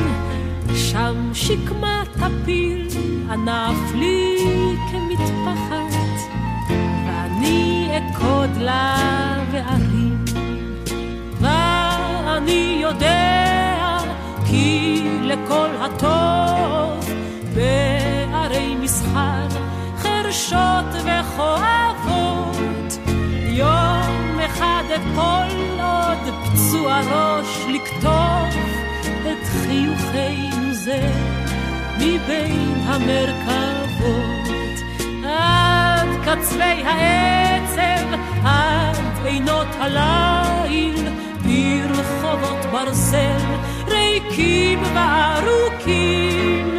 [0.74, 2.88] שם שקמה טפיל
[3.30, 4.36] ענף לי
[4.90, 6.32] כמטפחת,
[7.06, 8.96] ואני אקוד לה
[9.50, 10.24] וארים.
[11.40, 13.98] ואני יודע
[14.46, 17.10] כי לכל הטוב
[17.54, 19.48] בערי מסחר
[19.98, 22.66] חרשות וכואבות
[23.48, 23.95] יום
[24.46, 28.54] אחד אפול עוד פצוע ראש לקטוף
[29.22, 31.10] את חיוכנו זה
[31.96, 34.46] מבין המרכבות.
[35.24, 41.08] עד קצווי העצב עד עינות הליל
[41.42, 43.56] ברחובות ברזל
[43.88, 46.70] ריקים וארוכים.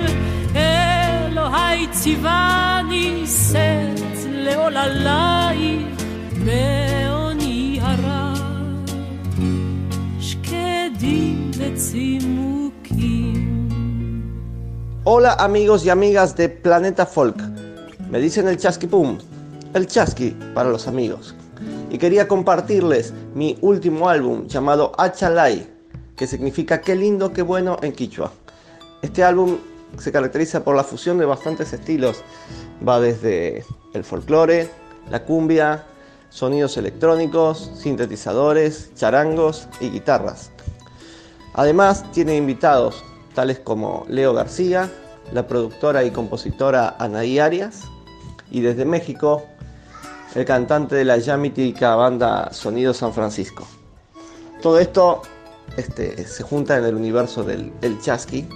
[0.55, 5.97] אלוהי ציווני שאת לעוללייך
[15.03, 17.37] Hola amigos y amigas de Planeta Folk.
[18.09, 19.17] Me dicen el chasqui pum,
[19.73, 21.35] el chasqui para los amigos.
[21.89, 25.69] Y quería compartirles mi último álbum llamado Achalay,
[26.15, 28.31] que significa qué lindo, qué bueno en quichua.
[29.01, 29.57] Este álbum
[29.97, 32.23] se caracteriza por la fusión de bastantes estilos.
[32.87, 34.69] Va desde el folclore,
[35.11, 35.83] la cumbia,
[36.29, 40.51] sonidos electrónicos, sintetizadores, charangos y guitarras.
[41.57, 43.03] Además tiene invitados
[43.33, 44.91] tales como Leo García,
[45.33, 47.81] la productora y compositora Anaí Arias,
[48.51, 49.43] y desde México,
[50.35, 51.35] el cantante de la ya
[51.95, 53.67] banda Sonido San Francisco.
[54.61, 55.23] Todo esto
[55.77, 58.47] este, se junta en el universo del el Chasqui,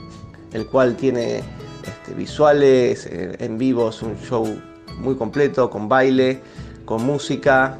[0.53, 1.41] el cual tiene
[1.83, 4.45] este, visuales, eh, en vivo, es un show
[4.99, 6.39] muy completo, con baile,
[6.85, 7.79] con música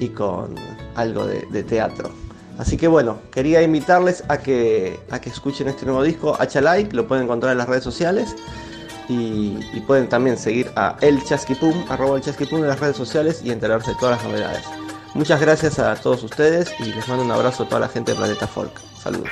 [0.00, 0.56] y con
[0.96, 2.25] algo de teatro.
[2.58, 7.06] Así que bueno, quería invitarles a que, a que escuchen este nuevo disco, H-Like, lo
[7.06, 8.34] pueden encontrar en las redes sociales.
[9.08, 13.40] Y, y pueden también seguir a El Chasquipum, arroba el Chasquipum en las redes sociales
[13.44, 14.64] y enterarse de todas las novedades.
[15.14, 18.18] Muchas gracias a todos ustedes y les mando un abrazo a toda la gente de
[18.18, 18.72] Planeta Folk.
[19.00, 19.30] Saludos.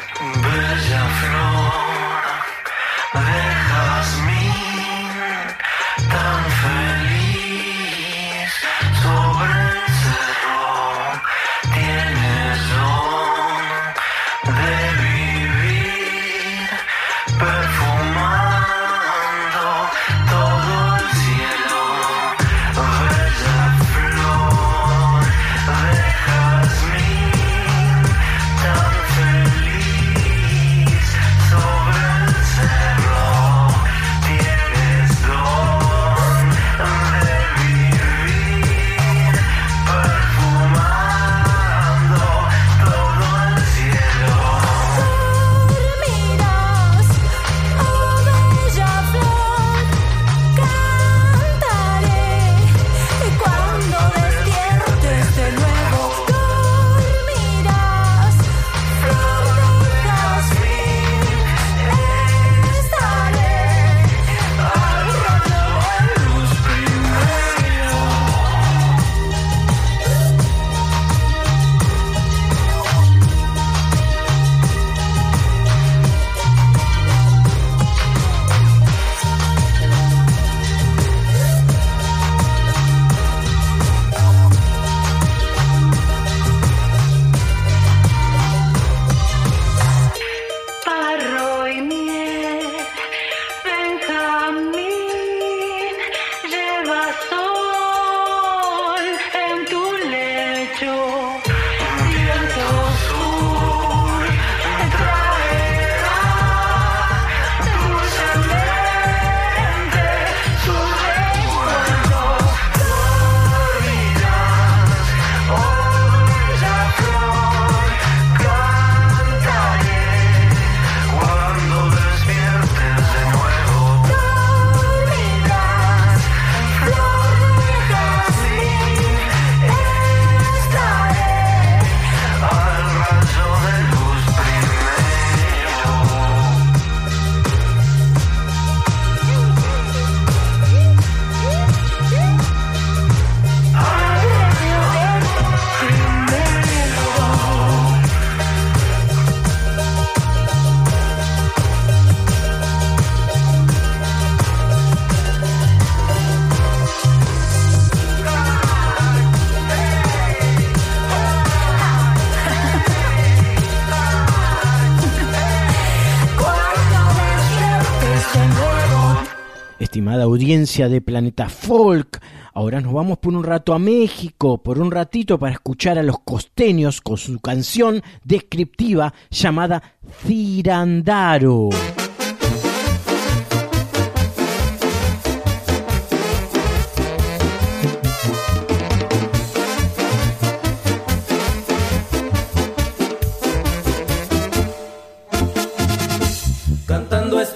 [170.54, 172.20] De Planeta Folk,
[172.52, 176.20] ahora nos vamos por un rato a México, por un ratito para escuchar a los
[176.20, 179.82] costeños con su canción descriptiva llamada
[180.24, 181.70] Cirandaro.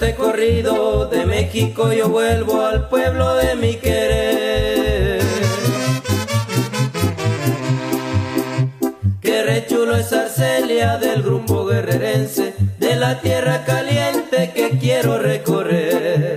[0.01, 5.21] Este corrido de México yo vuelvo al pueblo de mi querer.
[9.19, 16.35] Que rechulo es Arcelia del grupo guerrerense de la tierra caliente que quiero recorrer.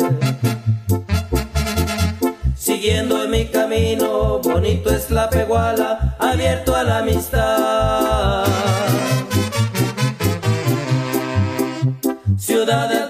[2.57, 8.45] Siguiendo mi camino, bonito es la peguala, abierto a la amistad.
[12.37, 13.02] Ciudad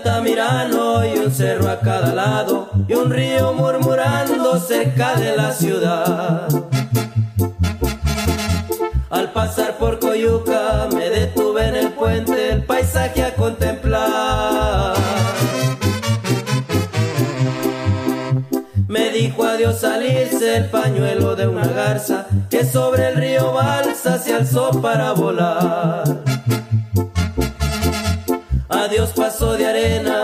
[0.61, 6.47] y un cerro a cada lado y un río murmurando cerca de la ciudad.
[9.09, 14.95] Al pasar por Coyuca me detuve en el puente, el paisaje a contemplar.
[18.89, 24.35] Me dijo adiós salirse el pañuelo de una garza que sobre el río Balsa se
[24.35, 26.05] alzó para volar.
[28.69, 30.22] Adiós paso de arena,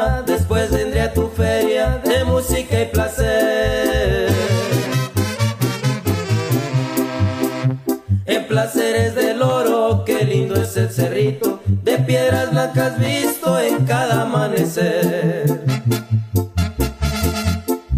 [8.70, 15.62] placeres del oro, qué lindo es el cerrito, de piedras blancas visto en cada amanecer.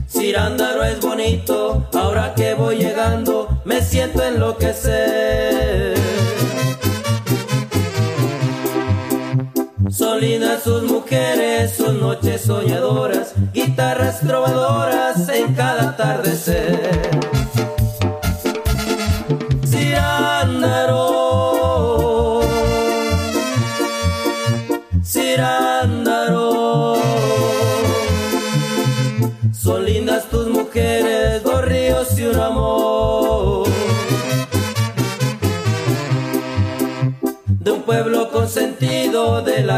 [0.08, 5.96] Cirándaro es bonito, ahora que voy llegando, me siento enloquecer.
[9.90, 17.39] Son lindas sus sus mujeres, sus noches soñadoras, guitarras trovadoras en cada atardecer.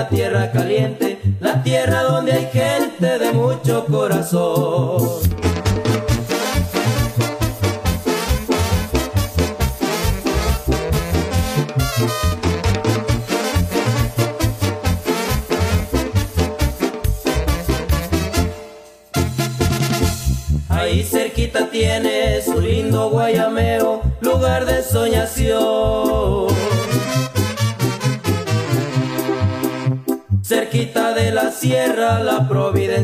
[0.02, 5.31] La tierra caliente, la tierra donde hay gente de mucho corazón.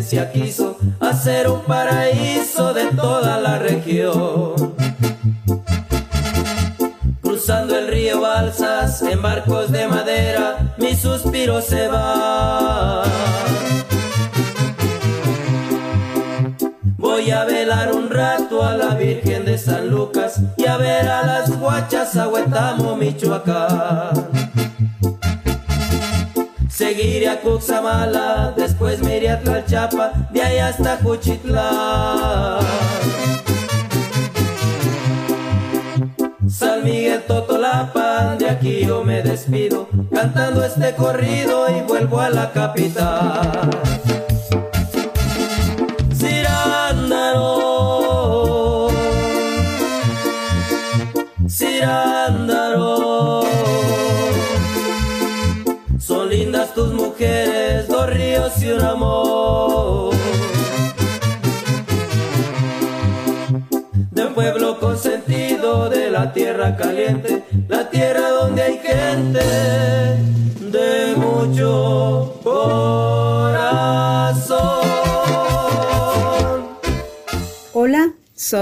[0.09, 0.51] se aqui
[40.57, 43.18] este corrido y vuelvo a la capital.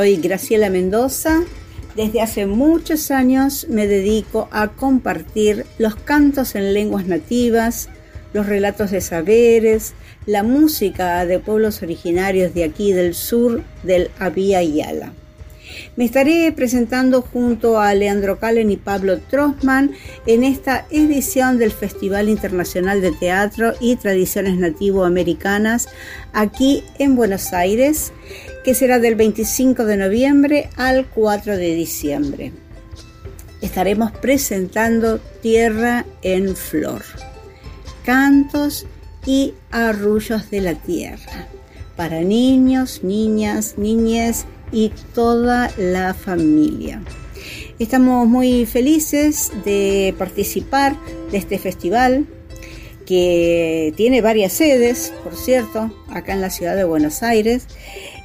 [0.06, 1.42] Soy Graciela Mendoza.
[1.96, 7.88] Desde hace muchos años me dedico a compartir los cantos en lenguas nativas,
[8.32, 14.62] los relatos de saberes, la música de pueblos originarios de aquí del sur del Abya
[14.62, 15.12] Yala.
[15.96, 19.92] Me estaré presentando junto a Leandro Calen y Pablo Trossman
[20.26, 25.88] en esta edición del Festival Internacional de Teatro y Tradiciones Nativo-Americanas
[26.32, 28.12] aquí en Buenos Aires,
[28.64, 32.52] que será del 25 de noviembre al 4 de diciembre.
[33.62, 37.02] Estaremos presentando Tierra en Flor,
[38.04, 38.86] cantos
[39.24, 41.48] y arrullos de la tierra
[41.96, 47.02] para niños, niñas, niñes y toda la familia.
[47.78, 50.96] Estamos muy felices de participar
[51.30, 52.26] de este festival
[53.04, 57.66] que tiene varias sedes, por cierto, acá en la ciudad de Buenos Aires,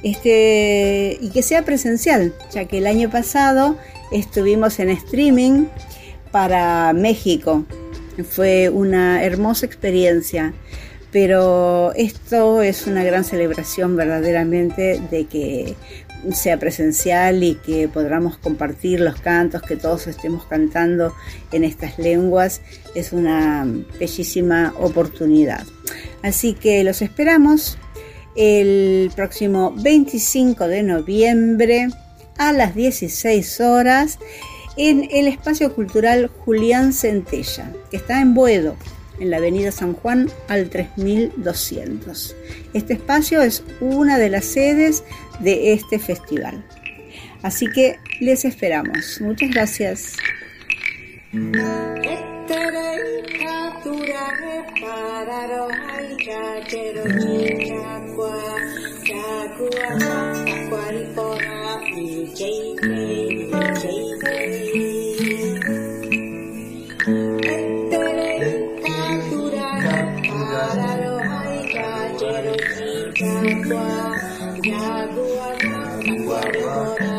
[0.02, 3.76] este, y que sea presencial, ya que el año pasado
[4.10, 5.66] estuvimos en streaming
[6.32, 7.64] para México.
[8.28, 10.52] Fue una hermosa experiencia
[11.12, 15.74] pero esto es una gran celebración verdaderamente de que
[16.32, 21.14] sea presencial y que podamos compartir los cantos, que todos estemos cantando
[21.50, 22.60] en estas lenguas,
[22.94, 23.66] es una
[23.98, 25.64] bellísima oportunidad.
[26.22, 27.78] Así que los esperamos
[28.36, 31.88] el próximo 25 de noviembre
[32.38, 34.18] a las 16 horas
[34.76, 38.76] en el espacio cultural Julián Centella, que está en Buedo,
[39.20, 42.34] en la avenida San Juan al 3200.
[42.72, 45.04] Este espacio es una de las sedes
[45.40, 46.64] de este festival.
[47.42, 49.20] Así que les esperamos.
[49.20, 50.16] Muchas gracias.
[75.12, 75.58] buat
[76.24, 77.11] buat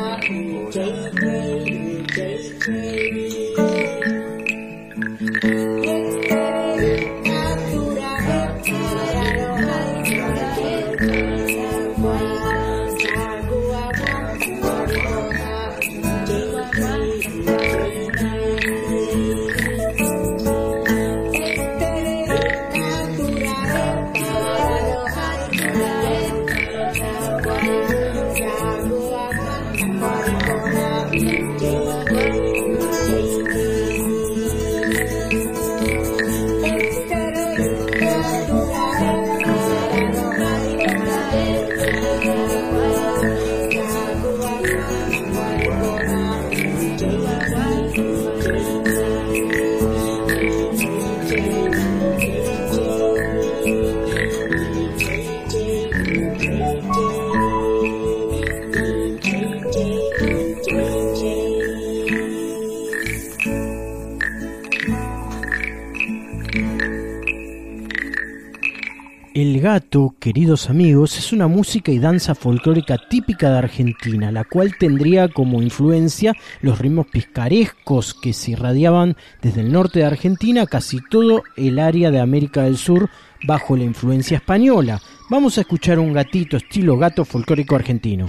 [69.64, 75.30] regato, queridos amigos, es una música y danza folclórica típica de Argentina, la cual tendría
[75.30, 81.00] como influencia los ritmos picarescos que se irradiaban desde el norte de Argentina a casi
[81.10, 83.10] todo el área de América del Sur
[83.48, 85.02] bajo la influencia española.
[85.30, 88.28] Vamos a escuchar un gatito estilo gato folclórico argentino.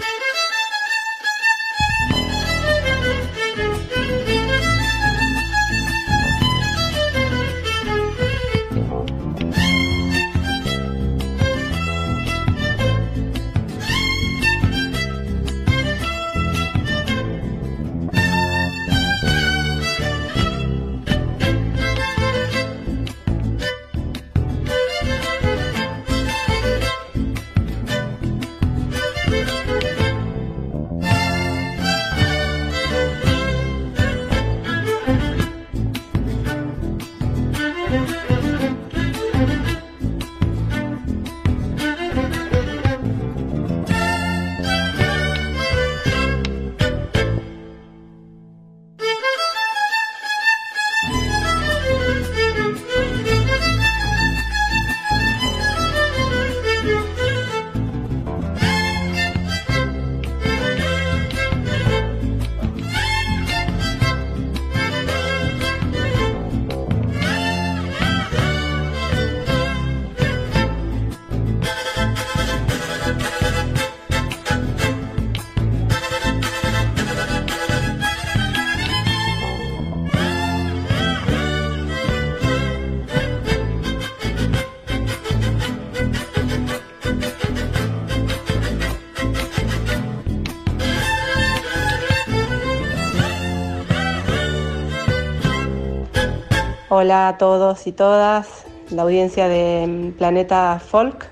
[96.96, 101.28] Hola a todos y todas, la audiencia de Planeta Folk.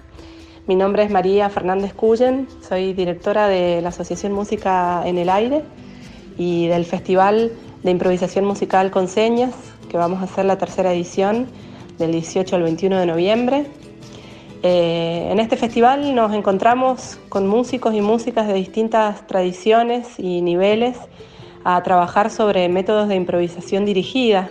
[0.67, 5.63] Mi nombre es María Fernández Cuyen, soy directora de la Asociación Música en el Aire
[6.37, 7.53] y del Festival
[7.85, 9.55] de Improvisación Musical con Señas,
[9.89, 11.47] que vamos a hacer la tercera edición
[11.97, 13.67] del 18 al 21 de noviembre.
[14.65, 20.99] Eh, en este festival nos encontramos con músicos y músicas de distintas tradiciones y niveles
[21.63, 24.51] a trabajar sobre métodos de improvisación dirigida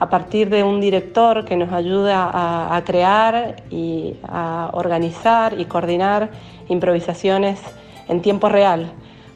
[0.00, 2.30] a partir de un director que nos ayuda
[2.74, 6.30] a, crear y a organizar y coordinar
[6.68, 7.60] improvisaciones
[8.08, 8.92] en tiempo real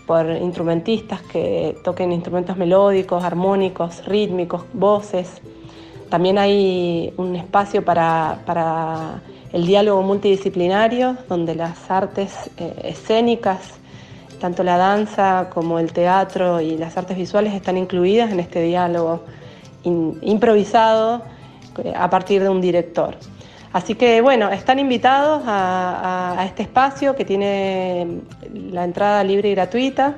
[0.07, 5.41] por instrumentistas que toquen instrumentos melódicos, armónicos, rítmicos, voces.
[6.09, 9.21] También hay un espacio para, para
[9.53, 13.75] el diálogo multidisciplinario, donde las artes eh, escénicas,
[14.41, 19.23] tanto la danza como el teatro y las artes visuales están incluidas en este diálogo
[19.85, 21.23] improvisado
[21.85, 23.17] eh, a partir de un director.
[23.73, 28.21] Así que bueno, están invitados a, este espacio que tiene
[28.71, 30.17] la entrada libre y gratuita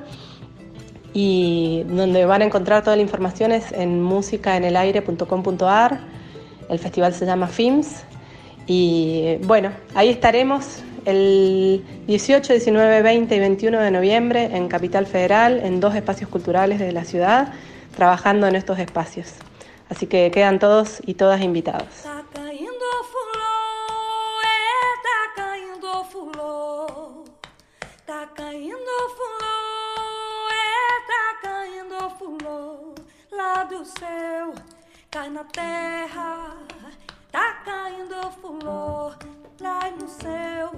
[1.13, 5.99] y donde van a encontrar toda la información es en musicaenelaire.com.ar.
[6.67, 8.03] El festival se llama FIMS
[8.67, 15.61] y bueno, ahí estaremos el 18, 19, 20 y 21 de noviembre en Capital Federal,
[15.63, 17.53] en dos espacios culturales de la ciudad,
[17.95, 19.35] trabajando en estos espacios.
[19.89, 22.05] Así que quedan todos y todas invitados.
[35.25, 36.57] cai na terra,
[37.31, 39.11] tá caindo fulô,
[39.57, 40.71] cai no céu,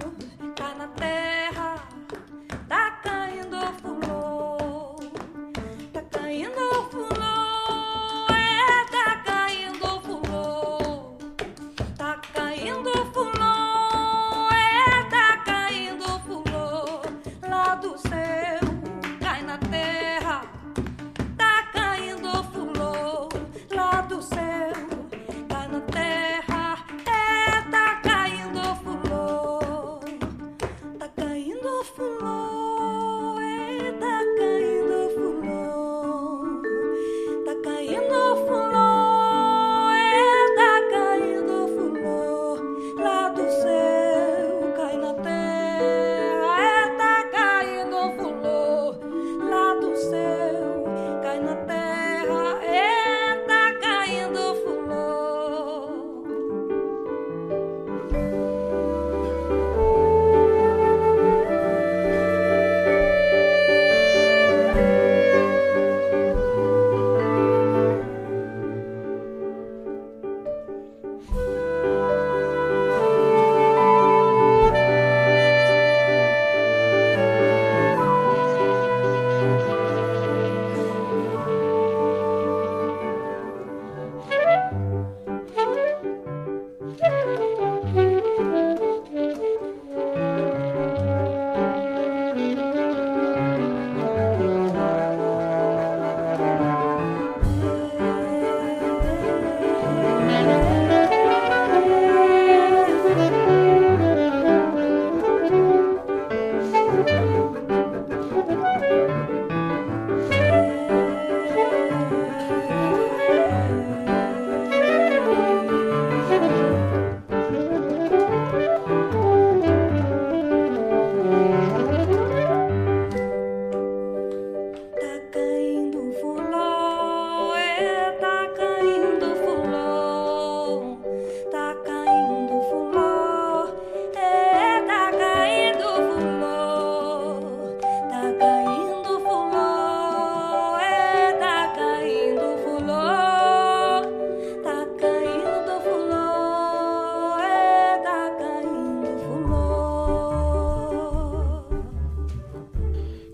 [0.56, 1.74] cai na terra,
[2.66, 4.96] tá caindo fulô,
[5.92, 6.87] tá caindo fulô.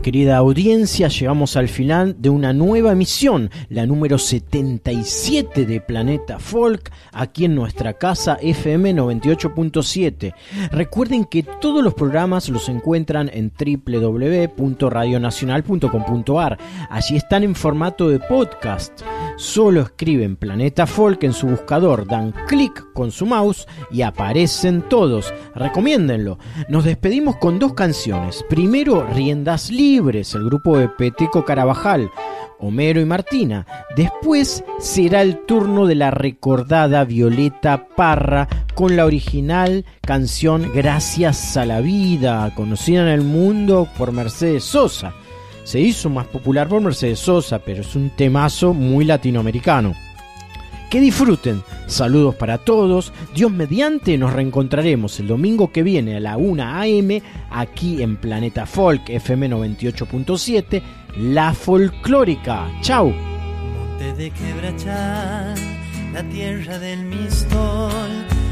[0.05, 6.93] Querida audiencia, llegamos al final de una nueva emisión, la número 77 de Planeta Folk,
[7.10, 10.35] aquí en nuestra casa FM 98.7.
[10.72, 16.59] Recuerden que todos los programas los encuentran en www.radionacional.com.ar.
[16.90, 19.01] Allí están en formato de podcast.
[19.36, 25.32] Solo escriben Planeta Folk en su buscador, dan clic con su mouse y aparecen todos.
[25.55, 26.39] Recomiéndenlo.
[26.69, 28.44] Nos despedimos con dos canciones.
[28.48, 32.11] Primero, Riendas Libres, el grupo de Peteco Carabajal.
[32.61, 33.66] Homero y Martina.
[33.97, 41.66] Después será el turno de la recordada Violeta Parra con la original canción Gracias a
[41.66, 45.12] la Vida, conocida en el mundo por Mercedes Sosa.
[45.65, 49.95] Se hizo más popular por Mercedes Sosa, pero es un temazo muy latinoamericano.
[50.91, 51.62] Que disfruten.
[51.89, 53.12] Saludos para todos.
[53.35, 57.20] Dios mediante nos reencontraremos el domingo que viene a la 1 am
[57.51, 60.82] aquí en Planeta Folk FM 98.7,
[61.16, 62.70] La Folclórica.
[62.81, 63.12] Chau.
[63.12, 65.55] Monte de quebrachal,
[66.12, 67.91] la tierra del mistol,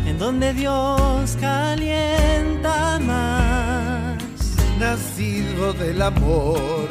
[0.09, 4.19] en donde Dios calienta más.
[4.81, 6.89] Nacido del amor,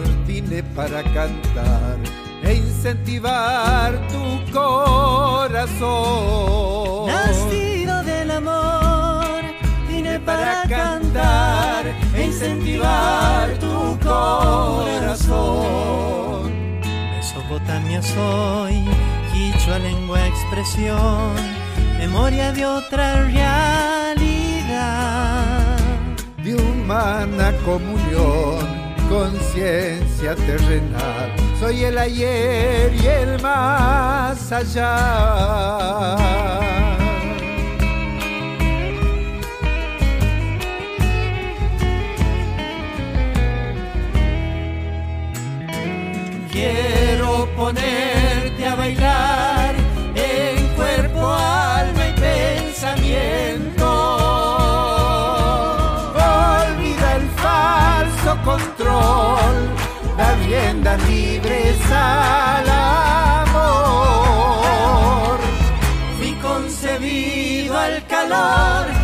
[0.51, 1.97] vine para cantar
[2.43, 5.87] e incentivar tu corazón.
[7.07, 9.41] Nacido del amor,
[9.87, 15.31] vine para cantar e incentivar tu corazón.
[17.15, 18.83] Mesopotamia soy,
[19.31, 21.31] quichua lengua expresión,
[21.97, 24.17] memoria de otra realidad.
[26.43, 28.80] De humana comunión,
[29.11, 36.15] conciencia terrenal, soy el ayer y el más allá.
[46.49, 49.40] Quiero ponerte a bailar
[59.41, 59.69] control,
[60.18, 62.69] da rienda libres al
[63.39, 64.19] amor.
[66.18, 69.00] Fui concebido al calor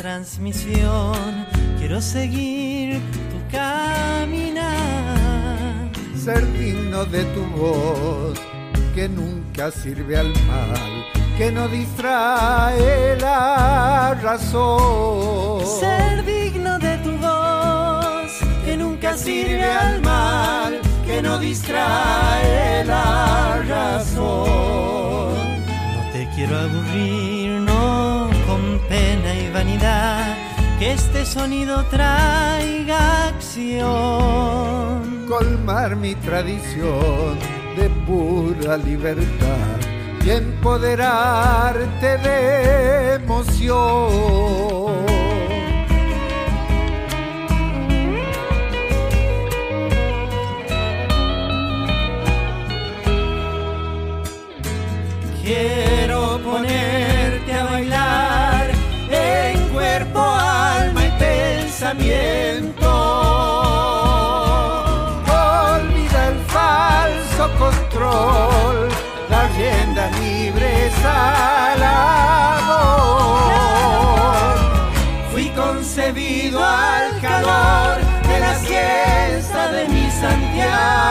[0.00, 1.46] transmisión,
[1.78, 4.70] quiero seguir tu caminar.
[6.16, 8.40] Ser digno de tu voz,
[8.94, 11.04] que nunca sirve al mal,
[11.36, 15.66] que no distrae la razón.
[15.66, 18.30] Ser digno de tu voz,
[18.64, 25.34] que nunca sirve al mal, que no distrae la razón.
[25.94, 27.39] No te quiero aburrir,
[29.52, 30.36] vanidad,
[30.78, 35.26] que este sonido traiga acción.
[35.28, 37.38] Colmar mi tradición
[37.76, 39.76] de pura libertad
[40.24, 44.30] y empoderarte de emoción.
[61.90, 62.90] Pensamiento.
[65.26, 68.88] Olvida el falso control,
[69.28, 70.90] la rienda libre
[71.82, 72.80] amor.
[75.32, 77.98] Fui concebido al calor
[78.28, 81.10] de la siesta de mi Santiago.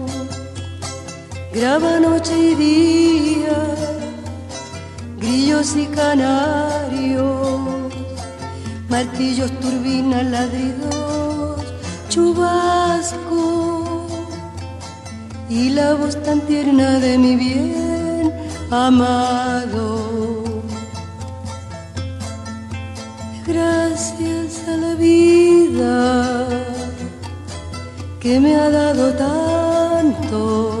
[1.53, 3.75] graba noche y día,
[5.17, 7.93] grillos y canarios,
[8.89, 11.61] martillos, turbinas, ladridos,
[12.09, 14.07] chubasco
[15.49, 18.33] y la voz tan tierna de mi bien
[18.71, 20.43] amado.
[23.45, 26.47] Gracias a la vida
[28.21, 30.80] que me ha dado tanto,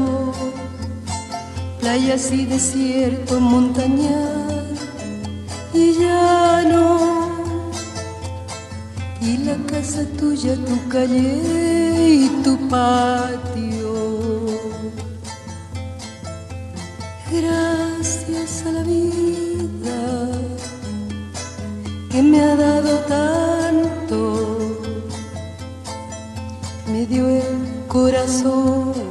[1.91, 4.79] playas y desierto, montañas
[5.73, 7.43] y llano,
[9.19, 11.37] y la casa tuya, tu calle
[12.25, 13.91] y tu patio.
[17.29, 20.29] Gracias a la vida
[22.09, 24.17] que me ha dado tanto,
[26.87, 29.10] me dio el corazón